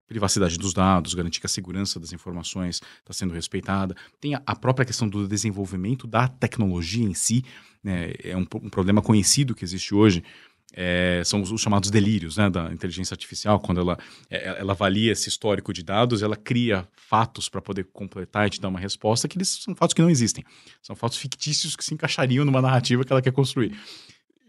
[0.08, 3.96] privacidade dos dados, garantir que a segurança das informações está sendo respeitada.
[4.20, 7.44] Tem a, própria questão do desenvolvimento da tecnologia em si,
[7.84, 8.14] né?
[8.24, 10.24] é um, um problema conhecido que existe hoje.
[10.74, 13.98] É, são os, os, chamados delírios né, da inteligência artificial, quando ela,
[14.30, 18.62] é, ela avalia esse histórico de dados, ela cria fatos para poder completar e te
[18.62, 20.44] dar uma resposta, que eles são fatos que não existem.
[20.82, 23.76] São fatos fictícios que se encaixariam numa narrativa que ela quer construir.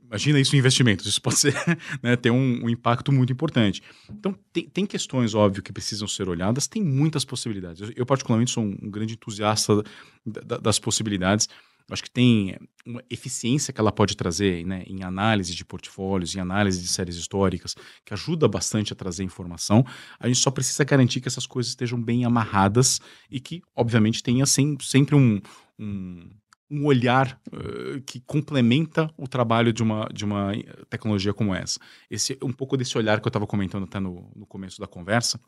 [0.09, 1.55] Imagina isso em investimentos, isso pode ser,
[2.03, 3.83] né, ter um, um, impacto muito importante.
[4.11, 7.83] Então, tem, tem, questões, óbvio, que precisam ser olhadas, tem muitas possibilidades.
[7.83, 9.83] Eu, eu particularmente, sou um, um grande entusiasta
[10.25, 11.47] da, da, das possibilidades.
[11.91, 16.41] Acho que tem uma eficiência que ela pode trazer né, em análise de portfólios, em
[16.41, 17.75] análise de séries históricas,
[18.05, 19.85] que ajuda bastante a trazer informação.
[20.19, 24.45] A gente só precisa garantir que essas coisas estejam bem amarradas e que, obviamente, tenha
[24.47, 25.41] sem, sempre um,
[25.79, 26.31] um
[26.71, 30.53] um olhar uh, que complementa o trabalho de uma, de uma
[30.91, 31.81] tecnologia como essa.
[32.11, 35.41] Esse um pouco desse olhar que eu estava comentando até no, no começo da conversa,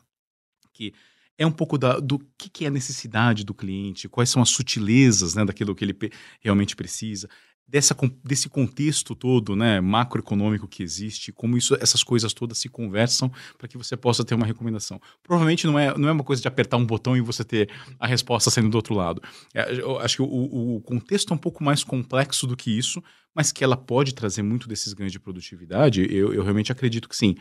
[0.73, 0.93] que
[1.41, 4.49] é um pouco da, do que, que, é a necessidade do cliente, quais são as
[4.49, 5.97] sutilezas né, daquilo que ele
[6.39, 7.27] realmente precisa
[7.71, 13.31] dessa, desse contexto todo, né, macroeconômico que existe, como isso, essas coisas todas se conversam
[13.57, 14.99] para que você possa ter uma recomendação.
[15.23, 18.05] Provavelmente não é, não é uma coisa de apertar um botão e você ter a
[18.05, 19.21] resposta saindo do outro lado.
[19.53, 23.01] É, acho que o, o contexto é um pouco mais complexo do que isso,
[23.33, 27.15] mas que ela pode trazer muito desses ganhos de produtividade, eu, eu realmente acredito que
[27.15, 27.35] sim.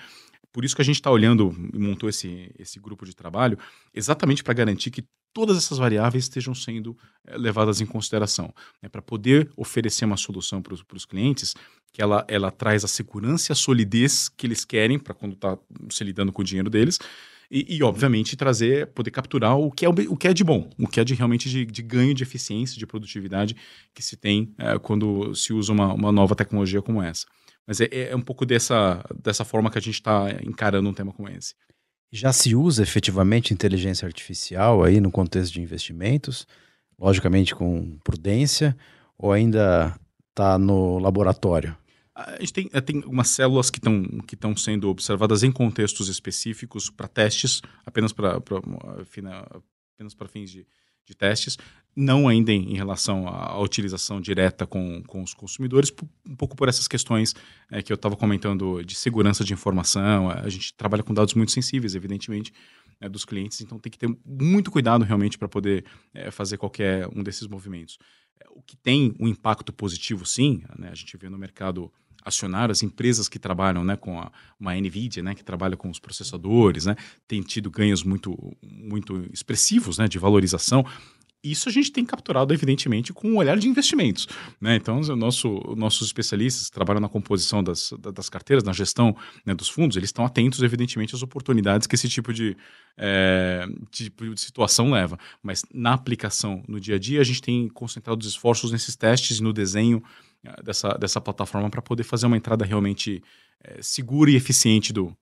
[0.53, 3.59] Por isso que a gente está olhando e montou esse, esse grupo de trabalho,
[3.95, 6.97] exatamente para garantir que todas essas variáveis estejam sendo
[7.27, 11.55] é, levadas em consideração, né, para poder oferecer uma solução para os clientes
[11.93, 15.57] que ela, ela traz a segurança e a solidez que eles querem para quando está
[15.91, 16.99] se lidando com o dinheiro deles,
[17.51, 20.87] e, e, obviamente trazer, poder capturar o que é, o que é de bom, o
[20.87, 23.57] que é de realmente de, de ganho de eficiência, de produtividade
[23.93, 27.27] que se tem é, quando se usa uma, uma nova tecnologia como essa.
[27.71, 31.13] Mas é, é um pouco dessa, dessa forma que a gente está encarando um tema
[31.13, 31.55] como esse.
[32.11, 36.49] Já se usa efetivamente inteligência artificial aí no contexto de investimentos,
[36.99, 38.77] logicamente com prudência,
[39.17, 39.97] ou ainda
[40.31, 41.77] está no laboratório?
[42.13, 46.91] A gente tem, eh, tem algumas células que estão que sendo observadas em contextos específicos
[46.91, 50.67] para testes, apenas para apenas para fins de,
[51.07, 51.57] de testes,
[51.95, 55.93] não ainda em, relação à, à, utilização direta com, com os consumidores,
[56.29, 57.35] um pouco por essas questões
[57.71, 60.31] é, que eu estava comentando de segurança de informação.
[60.31, 62.53] A gente trabalha com dados muito sensíveis, evidentemente,
[63.01, 67.09] é, dos clientes, então tem que ter muito cuidado realmente para poder é, fazer qualquer
[67.09, 67.99] um desses movimentos.
[68.39, 71.91] É, o que tem um impacto positivo, sim, né, a gente vê no mercado
[72.23, 75.99] acionário, as empresas que trabalham né, com a, uma NVIDIA, né, que trabalha com os
[75.99, 76.95] processadores, né,
[77.27, 80.85] tem tido ganhos muito, muito expressivos né, de valorização.
[81.43, 84.29] Isso a gente tem capturado, evidentemente, com um olhar de investimentos.
[84.61, 84.77] Né?
[84.77, 89.55] Então, o nosso, nossos especialistas que trabalham na composição das, das carteiras, na gestão né,
[89.55, 92.57] dos fundos, eles estão atentos, evidentemente, às oportunidades que esse tipo de,
[92.97, 95.19] é, tipo de situação leva.
[95.43, 99.39] Mas na aplicação, no dia a dia, a gente tem concentrado os esforços nesses testes
[99.39, 100.03] e no desenho
[100.63, 103.23] dessa, dessa plataforma para poder fazer uma entrada realmente
[103.63, 105.17] é, segura e eficiente do,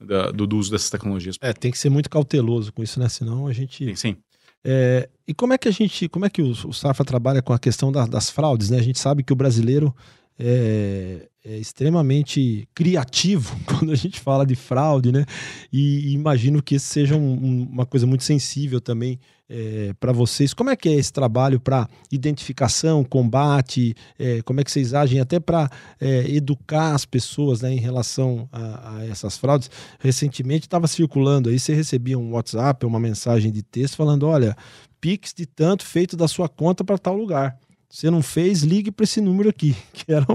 [0.00, 1.36] da, do, do, uso dessas tecnologias.
[1.40, 3.08] É, tem que ser muito cauteloso com isso, né?
[3.08, 3.84] Senão a gente.
[3.84, 3.94] Sim.
[3.94, 4.16] sim.
[4.64, 7.52] É, e como é que a gente, como é que o, o Safra trabalha com
[7.52, 8.78] a questão da, das fraudes, né?
[8.78, 9.94] A gente sabe que o brasileiro
[10.38, 15.26] é, é, extremamente criativo quando a gente fala de fraude, né?
[15.72, 20.10] E, e imagino que isso seja um, um, uma coisa muito sensível também é, para
[20.10, 20.54] vocês.
[20.54, 23.94] Como é que é esse trabalho para identificação, combate?
[24.18, 25.70] É, como é que vocês agem até para
[26.00, 29.70] é, educar as pessoas né, em relação a, a essas fraudes?
[29.98, 34.56] Recentemente estava circulando aí, você recebia um WhatsApp, uma mensagem de texto falando: olha,
[34.98, 37.58] Pix de tanto feito da sua conta para tal lugar.
[37.94, 40.26] Você não fez, ligue para esse número aqui, que era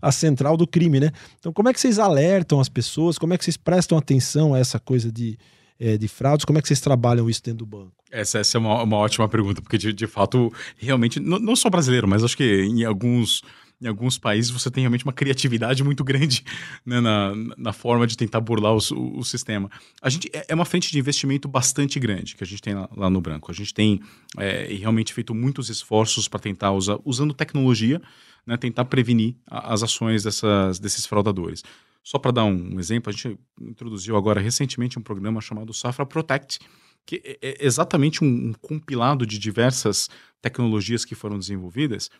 [0.00, 1.10] a central do crime, né?
[1.38, 3.18] Então, como é que vocês alertam as pessoas?
[3.18, 5.38] Como é que vocês prestam atenção a essa coisa de,
[5.78, 6.46] é, de fraudes?
[6.46, 7.92] Como é que vocês trabalham isso dentro do banco?
[8.10, 11.68] Essa, essa é uma, uma ótima pergunta, porque de, de fato, realmente, não, não só
[11.68, 13.42] brasileiro, mas acho que em alguns
[13.84, 16.42] em alguns países você tem realmente uma criatividade muito grande
[16.84, 19.70] né, na, na forma de tentar burlar o, o, o, sistema.
[20.00, 22.88] A gente é, é uma frente de investimento bastante grande que a gente tem lá,
[22.96, 23.50] lá no Branco.
[23.50, 24.00] A gente tem
[24.38, 28.00] é, realmente feito muitos esforços para tentar usar, usando tecnologia,
[28.46, 31.62] né, tentar prevenir as ações dessas, desses fraudadores.
[32.02, 36.58] Só para dar um exemplo, a gente introduziu agora recentemente um programa chamado Safra Protect,
[37.06, 40.08] que é, é exatamente um, um compilado de diversas
[40.40, 42.10] tecnologias que foram desenvolvidas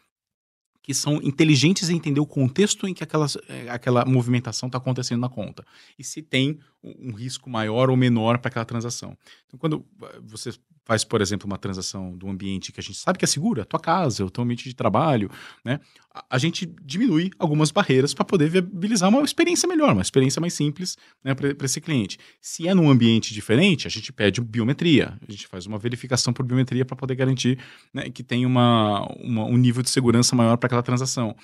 [0.85, 5.21] que são inteligentes em entender o contexto em que aquela, eh, aquela movimentação está acontecendo
[5.23, 5.65] na conta.
[5.99, 9.17] E se tem um risco maior ou menor para aquela transação.
[9.47, 10.53] Então, quando eh, você
[10.85, 13.63] faz, por exemplo, uma transação do ambiente que a gente sabe que é seguro, é
[13.63, 15.31] a tua casa, é o teu ambiente de trabalho,
[15.65, 15.81] né?
[16.31, 20.97] A, gente diminui algumas barreiras para poder viabilizar uma experiência melhor, uma experiência mais simples
[21.25, 22.19] né, para esse cliente.
[22.41, 26.47] Se é num ambiente diferente, a gente pede biometria, a gente faz uma verificação por
[26.47, 27.59] biometria para poder garantir
[27.93, 31.35] né, que tem uma, uma, um nível de segurança maior para aquela transação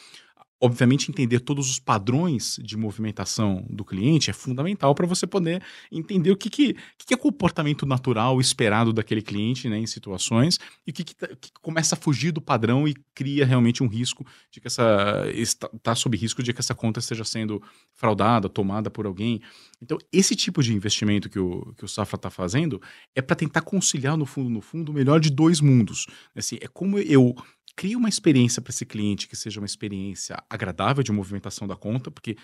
[0.61, 6.31] obviamente, entender todos os padrões de movimentação do cliente é fundamental para você poder entender
[6.31, 10.95] o que, que, que, é comportamento natural esperado daquele cliente né, em situações e o
[10.95, 14.61] que, que, tá, que, começa a fugir do padrão e cria realmente um risco de
[14.61, 15.25] que essa.
[15.35, 17.63] está, tá sob risco de que essa conta esteja sendo
[17.95, 19.41] fraudada, tomada por alguém.
[19.81, 22.81] Então, esse tipo de investimento que o, que o Safra está fazendo
[23.15, 26.07] é para tentar conciliar, no fundo, no fundo, o melhor de dois mundos.
[26.37, 27.35] Assim, é como eu
[27.77, 32.11] cria uma experiência para esse cliente que seja uma experiência agradável de movimentação da conta,
[32.11, 32.37] porque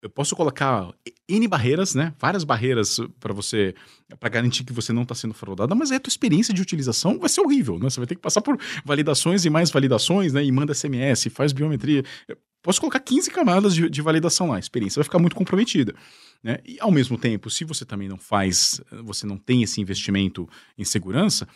[0.00, 0.92] eu posso colocar
[1.28, 2.14] N barreiras, né?
[2.18, 3.74] Várias barreiras para você,
[4.20, 7.28] para garantir que você não está sendo fraudado, mas a tua experiência de utilização vai
[7.28, 7.90] ser horrível, né?
[7.90, 10.44] Você vai ter que passar por validações e mais validações, né?
[10.44, 12.04] E manda SMS, faz biometria.
[12.28, 15.94] Eu posso colocar 15 camadas de, de validação lá, a experiência vai ficar muito comprometida.
[16.42, 16.58] Né?
[16.64, 20.84] E ao mesmo tempo, se você também não faz, você não tem esse investimento em
[20.84, 21.48] segurança,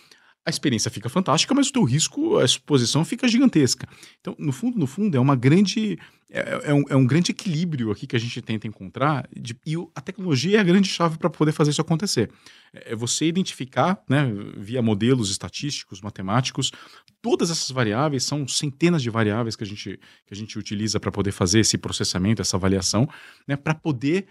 [0.44, 3.86] a experiência fica fantástica, mas o teu risco, a exposição fica gigantesca.
[4.20, 5.98] Então, no fundo, no fundo, é uma grande
[6.34, 9.74] é, é, um, é um grande equilíbrio aqui que a gente tenta encontrar de, e
[9.94, 12.30] a tecnologia é a grande chave para poder fazer isso acontecer.
[12.72, 16.72] É, é você identificar, né, via modelos estatísticos, matemáticos,
[17.20, 21.12] todas essas variáveis, são centenas de variáveis que a gente, que a gente utiliza para
[21.12, 23.06] poder fazer esse processamento, essa avaliação,
[23.46, 24.26] né, para poder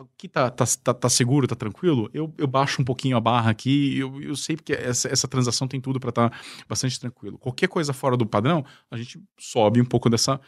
[0.00, 3.50] aqui tá, tá, tá, tá, seguro, tá tranquilo, eu, eu baixo um pouquinho a barra
[3.50, 6.36] aqui, eu, eu sei que essa, essa transação tem tudo para estar tá
[6.68, 7.38] bastante tranquilo.
[7.38, 10.40] Qualquer coisa fora do padrão, a gente sobe um pouco dessa,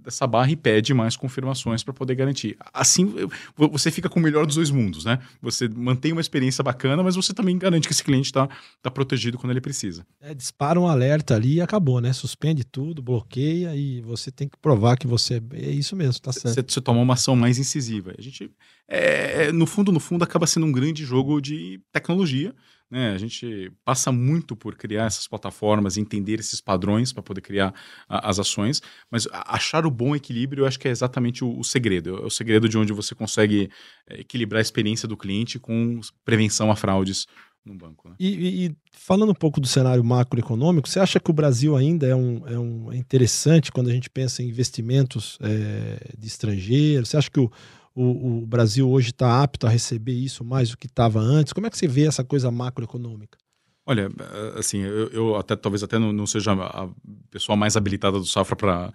[0.00, 2.56] dessa barra e pede mais confirmações para poder garantir.
[2.72, 3.12] Assim,
[3.56, 5.18] você fica com o melhor dos dois mundos, né?
[5.42, 8.48] Você mantém uma experiência bacana, mas você também garante que esse cliente está
[8.80, 10.06] tá protegido quando ele precisa.
[10.20, 12.12] É, dispara um alerta ali e acabou, né?
[12.12, 16.54] Suspende tudo, bloqueia e você tem que provar que você é isso mesmo, tá certo.
[16.54, 18.14] Você, você toma uma ação mais incisiva.
[18.16, 18.50] A gente,
[18.86, 22.54] é, é, no fundo, no fundo, acaba sendo um grande jogo de tecnologia
[22.94, 23.12] né?
[23.12, 27.74] A gente passa muito por criar essas plataformas, entender esses padrões para poder criar
[28.08, 28.80] a, as ações,
[29.10, 32.22] mas achar o bom equilíbrio eu acho que é exatamente o, o segredo.
[32.22, 33.68] É o segredo de onde você consegue
[34.08, 37.26] é, equilibrar a experiência do cliente com prevenção a fraudes
[37.66, 38.08] no banco.
[38.08, 38.14] Né?
[38.20, 42.14] E, e, falando um pouco do cenário macroeconômico, você acha que o Brasil ainda é,
[42.14, 47.08] um, é, um, é interessante quando a gente pensa em investimentos é, de estrangeiros?
[47.08, 47.50] Você acha que o
[47.94, 51.52] o, o Brasil hoje está apto a receber isso mais do que estava antes?
[51.52, 53.38] Como é que você vê essa coisa macroeconômica?
[53.86, 54.10] Olha,
[54.58, 56.88] assim, eu, eu, até talvez até não, não, seja a
[57.30, 58.92] pessoa mais habilitada do Safra para.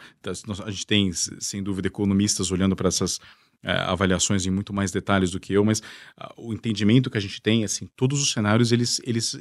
[0.65, 3.19] A gente tem, sem dúvida, economistas olhando para essas
[3.61, 7.21] é, avaliações em muito mais detalhes do que eu, mas uh, o entendimento que a
[7.21, 9.33] gente tem, assim, todos os cenários eles, eles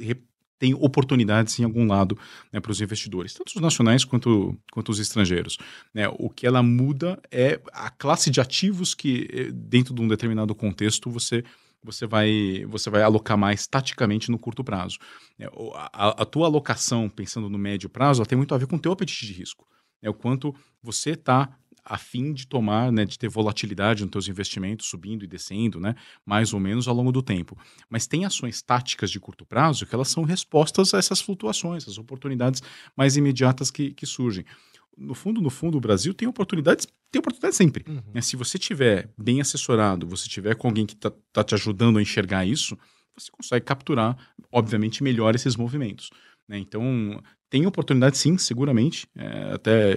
[0.59, 2.17] tem oportunidades em algum lado
[2.51, 5.57] né, para os investidores, tanto os nacionais quanto, quanto os estrangeiros.
[5.93, 6.07] Né?
[6.19, 10.53] O que ela muda é a classe de ativos que, eh, dentro de um determinado
[10.53, 11.43] contexto, você
[11.81, 14.97] você vai, você vai alocar mais taticamente no curto prazo.
[15.39, 15.45] É,
[15.93, 18.79] a, a, tua alocação, pensando no médio prazo, ela tem muito a ver com o
[18.79, 19.65] teu apetite de risco.
[20.01, 20.53] É o quanto
[20.83, 21.57] você está
[21.89, 25.95] a fim de tomar, né, de ter volatilidade nos teus investimentos subindo e descendo, né,
[26.23, 27.57] mais ou menos ao longo do tempo.
[27.89, 31.97] Mas tem ações táticas de curto prazo que elas são respostas a essas flutuações, as
[31.97, 32.61] oportunidades
[32.95, 34.45] mais imediatas que, que surgem.
[34.95, 37.83] No fundo, no fundo, o Brasil tem oportunidades, tem oportunidade sempre.
[37.89, 38.01] Uhum.
[38.13, 38.21] Né?
[38.21, 42.01] Se você tiver bem assessorado, você tiver com alguém que está tá te ajudando a
[42.01, 42.77] enxergar isso,
[43.17, 44.17] você consegue capturar,
[44.51, 46.09] obviamente, melhor esses movimentos.
[46.49, 46.57] Né?
[46.57, 49.07] Então, tem oportunidade sim, seguramente.
[49.15, 49.93] É, até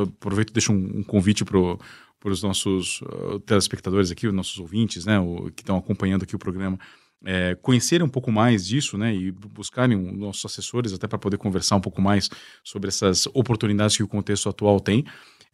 [0.00, 5.04] aproveito e deixo um, um convite para os nossos uh, telespectadores aqui, os nossos ouvintes,
[5.04, 6.78] né, o, que estão acompanhando aqui o programa,
[7.24, 11.36] é, conhecerem um pouco mais disso, né, e buscarem um, nossos assessores até para poder
[11.36, 12.30] conversar um pouco mais
[12.62, 15.04] sobre essas oportunidades que o contexto atual tem.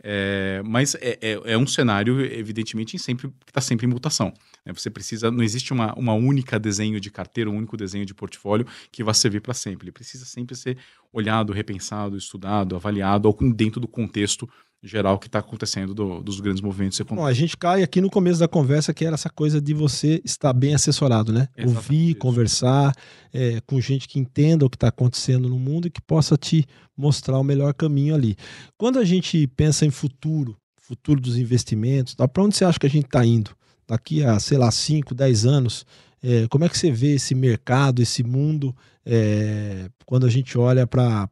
[0.06, 4.34] É, mas é, é, é, um cenário, evidentemente, sempre, que está sempre em mutação.
[4.62, 4.70] Né?
[4.74, 8.66] Você precisa, não existe uma, uma única desenho de carteira, um único desenho de portfólio
[8.92, 9.86] que vai servir para sempre.
[9.86, 10.76] Ele precisa sempre ser
[11.10, 14.46] olhado, repensado, estudado, avaliado dentro do contexto
[14.86, 17.24] geral que está acontecendo do, dos grandes movimentos econômicos.
[17.24, 20.20] Bom, a gente cai aqui no começo da conversa que era essa coisa de você
[20.24, 21.48] estar bem assessorado, né?
[21.56, 22.18] Exatamente Ouvir, isso.
[22.18, 22.94] conversar
[23.32, 26.66] é, com gente que entenda o que está acontecendo no mundo e que possa te
[26.96, 28.36] mostrar o melhor caminho ali.
[28.76, 32.90] Quando a gente pensa em futuro, futuro dos investimentos, para onde você acha que a
[32.90, 33.52] gente está indo?
[33.88, 35.86] Daqui a, sei lá, 5, 10 anos,
[36.22, 38.74] é, como é que você vê esse mercado, esse mundo,
[39.04, 41.28] é, quando a gente olha para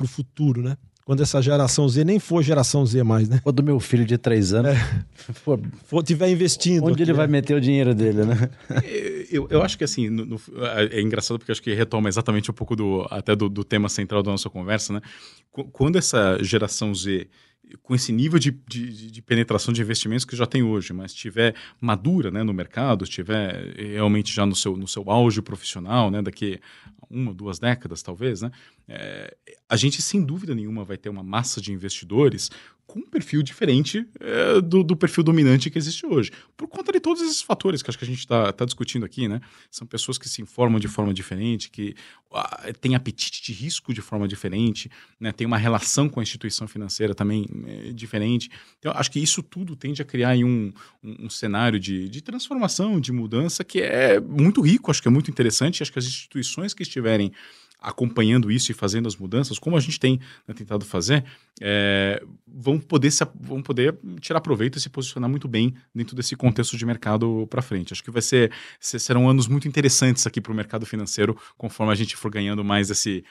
[0.00, 0.76] o futuro, né?
[1.06, 3.40] Quando essa geração Z nem for geração Z mais, né?
[3.44, 5.04] Quando meu filho de três anos é.
[5.34, 6.82] for, for tiver investindo.
[6.82, 8.50] Onde aqui, ele vai meter o dinheiro dele, né?
[9.28, 10.40] Eu, eu acho que assim, no, no,
[10.92, 14.22] é engraçado porque acho que retoma exatamente um pouco do até do, do tema central
[14.22, 15.00] da nossa conversa, né?
[15.72, 17.26] Quando essa geração Z
[17.82, 21.54] com esse nível de, de, de, penetração de investimentos que já tem hoje, mas estiver
[21.80, 26.60] madura né, no mercado, estiver realmente já no seu, no seu auge profissional, né, daqui
[27.10, 28.50] uma, duas décadas talvez, né,
[28.88, 29.36] é,
[29.68, 32.50] a gente sem dúvida nenhuma vai ter uma massa de investidores
[32.96, 36.30] com um perfil diferente é, do, do, perfil dominante que existe hoje.
[36.56, 39.28] Por conta de todos esses fatores que acho que a gente está tá discutindo aqui,
[39.28, 39.40] né?
[39.70, 41.94] São pessoas que se informam de forma diferente, que
[42.30, 44.90] uh, têm apetite de risco de forma diferente,
[45.20, 45.30] né?
[45.30, 48.50] tem uma relação com a instituição financeira também é, diferente.
[48.78, 50.72] Então, acho que isso tudo tende a criar um,
[51.04, 55.10] um, um, cenário de, de transformação, de mudança, que é muito rico, acho que é
[55.10, 55.82] muito interessante.
[55.82, 57.30] Acho que as instituições que estiverem
[57.86, 61.24] acompanhando isso e fazendo as mudanças, como a gente tem né, tentado fazer,
[61.60, 66.34] é, vão, poder se, vão poder tirar proveito e se posicionar muito bem dentro desse
[66.34, 67.92] contexto de mercado para frente.
[67.92, 71.94] Acho que vai ser serão anos muito interessantes aqui para o mercado financeiro, conforme a
[71.94, 73.24] gente for ganhando mais desse,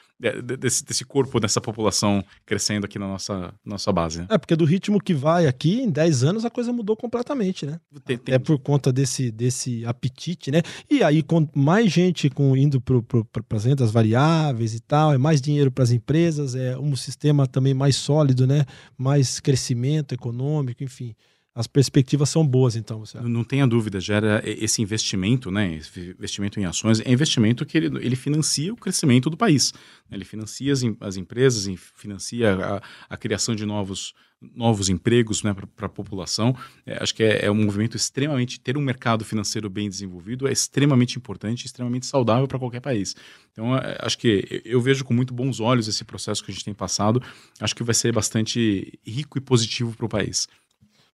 [0.58, 4.20] desse, desse corpo, dessa população crescendo aqui na nossa, nossa base.
[4.20, 4.28] Né?
[4.30, 7.78] É, porque do ritmo que vai aqui, em 10 anos a coisa mudou completamente, né?
[8.06, 8.36] Tem, tem...
[8.36, 10.62] É por conta desse, desse apetite, né?
[10.90, 15.42] E aí, com mais gente com, indo para as rendas variáveis, e tal, é mais
[15.42, 18.66] dinheiro para as empresas, é um sistema também mais sólido, né?
[18.98, 21.16] Mais crescimento econômico, enfim.
[21.56, 23.00] As perspectivas são boas, então.
[23.00, 25.76] Você não, não tenha dúvida, gera esse investimento, né?
[25.76, 29.74] Esse investimento em ações é investimento que ele, ele financia o crescimento do país.
[30.12, 34.14] Ele financia as, as empresas, financia a, a criação de novos
[34.54, 36.56] novos empregos né, para a população.
[36.86, 38.60] É, acho que é, é, um movimento extremamente.
[38.60, 43.16] Ter um mercado financeiro bem desenvolvido é extremamente importante, extremamente saudável para qualquer país.
[43.52, 46.66] Então, é, acho que eu vejo com muito bons olhos esse processo que a gente
[46.66, 47.22] tem passado.
[47.60, 50.48] Acho que vai ser bastante rico e positivo para o país.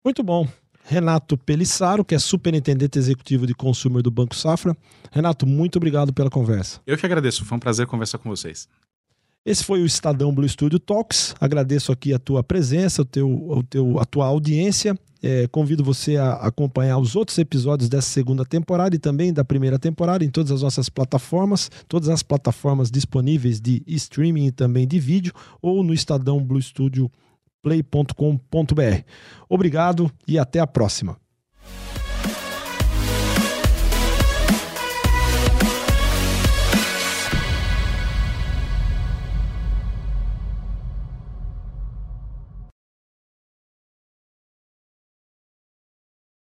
[0.07, 0.47] Muito bom.
[0.85, 4.77] Renato Pelissaro, que é superintendente executivo de consumer do Banco Safra.
[5.11, 6.81] Renato, muito obrigado pela conversa.
[6.87, 8.69] Eu que agradeço, foi um prazer conversar com vocês.
[9.45, 11.35] Esse foi o Estadão Blue Studio Talks.
[11.41, 14.97] Agradeço aqui a tua presença, o teu, o teu, a tua audiência.
[15.21, 19.77] É, convido você a acompanhar os outros episódios dessa segunda temporada e também da primeira
[19.77, 25.01] temporada em todas as nossas plataformas, todas as plataformas disponíveis de streaming e também de
[25.01, 27.11] vídeo, ou no Estadão Blue Studio
[27.67, 29.03] play.com.br.
[29.49, 31.17] Obrigado e até a próxima.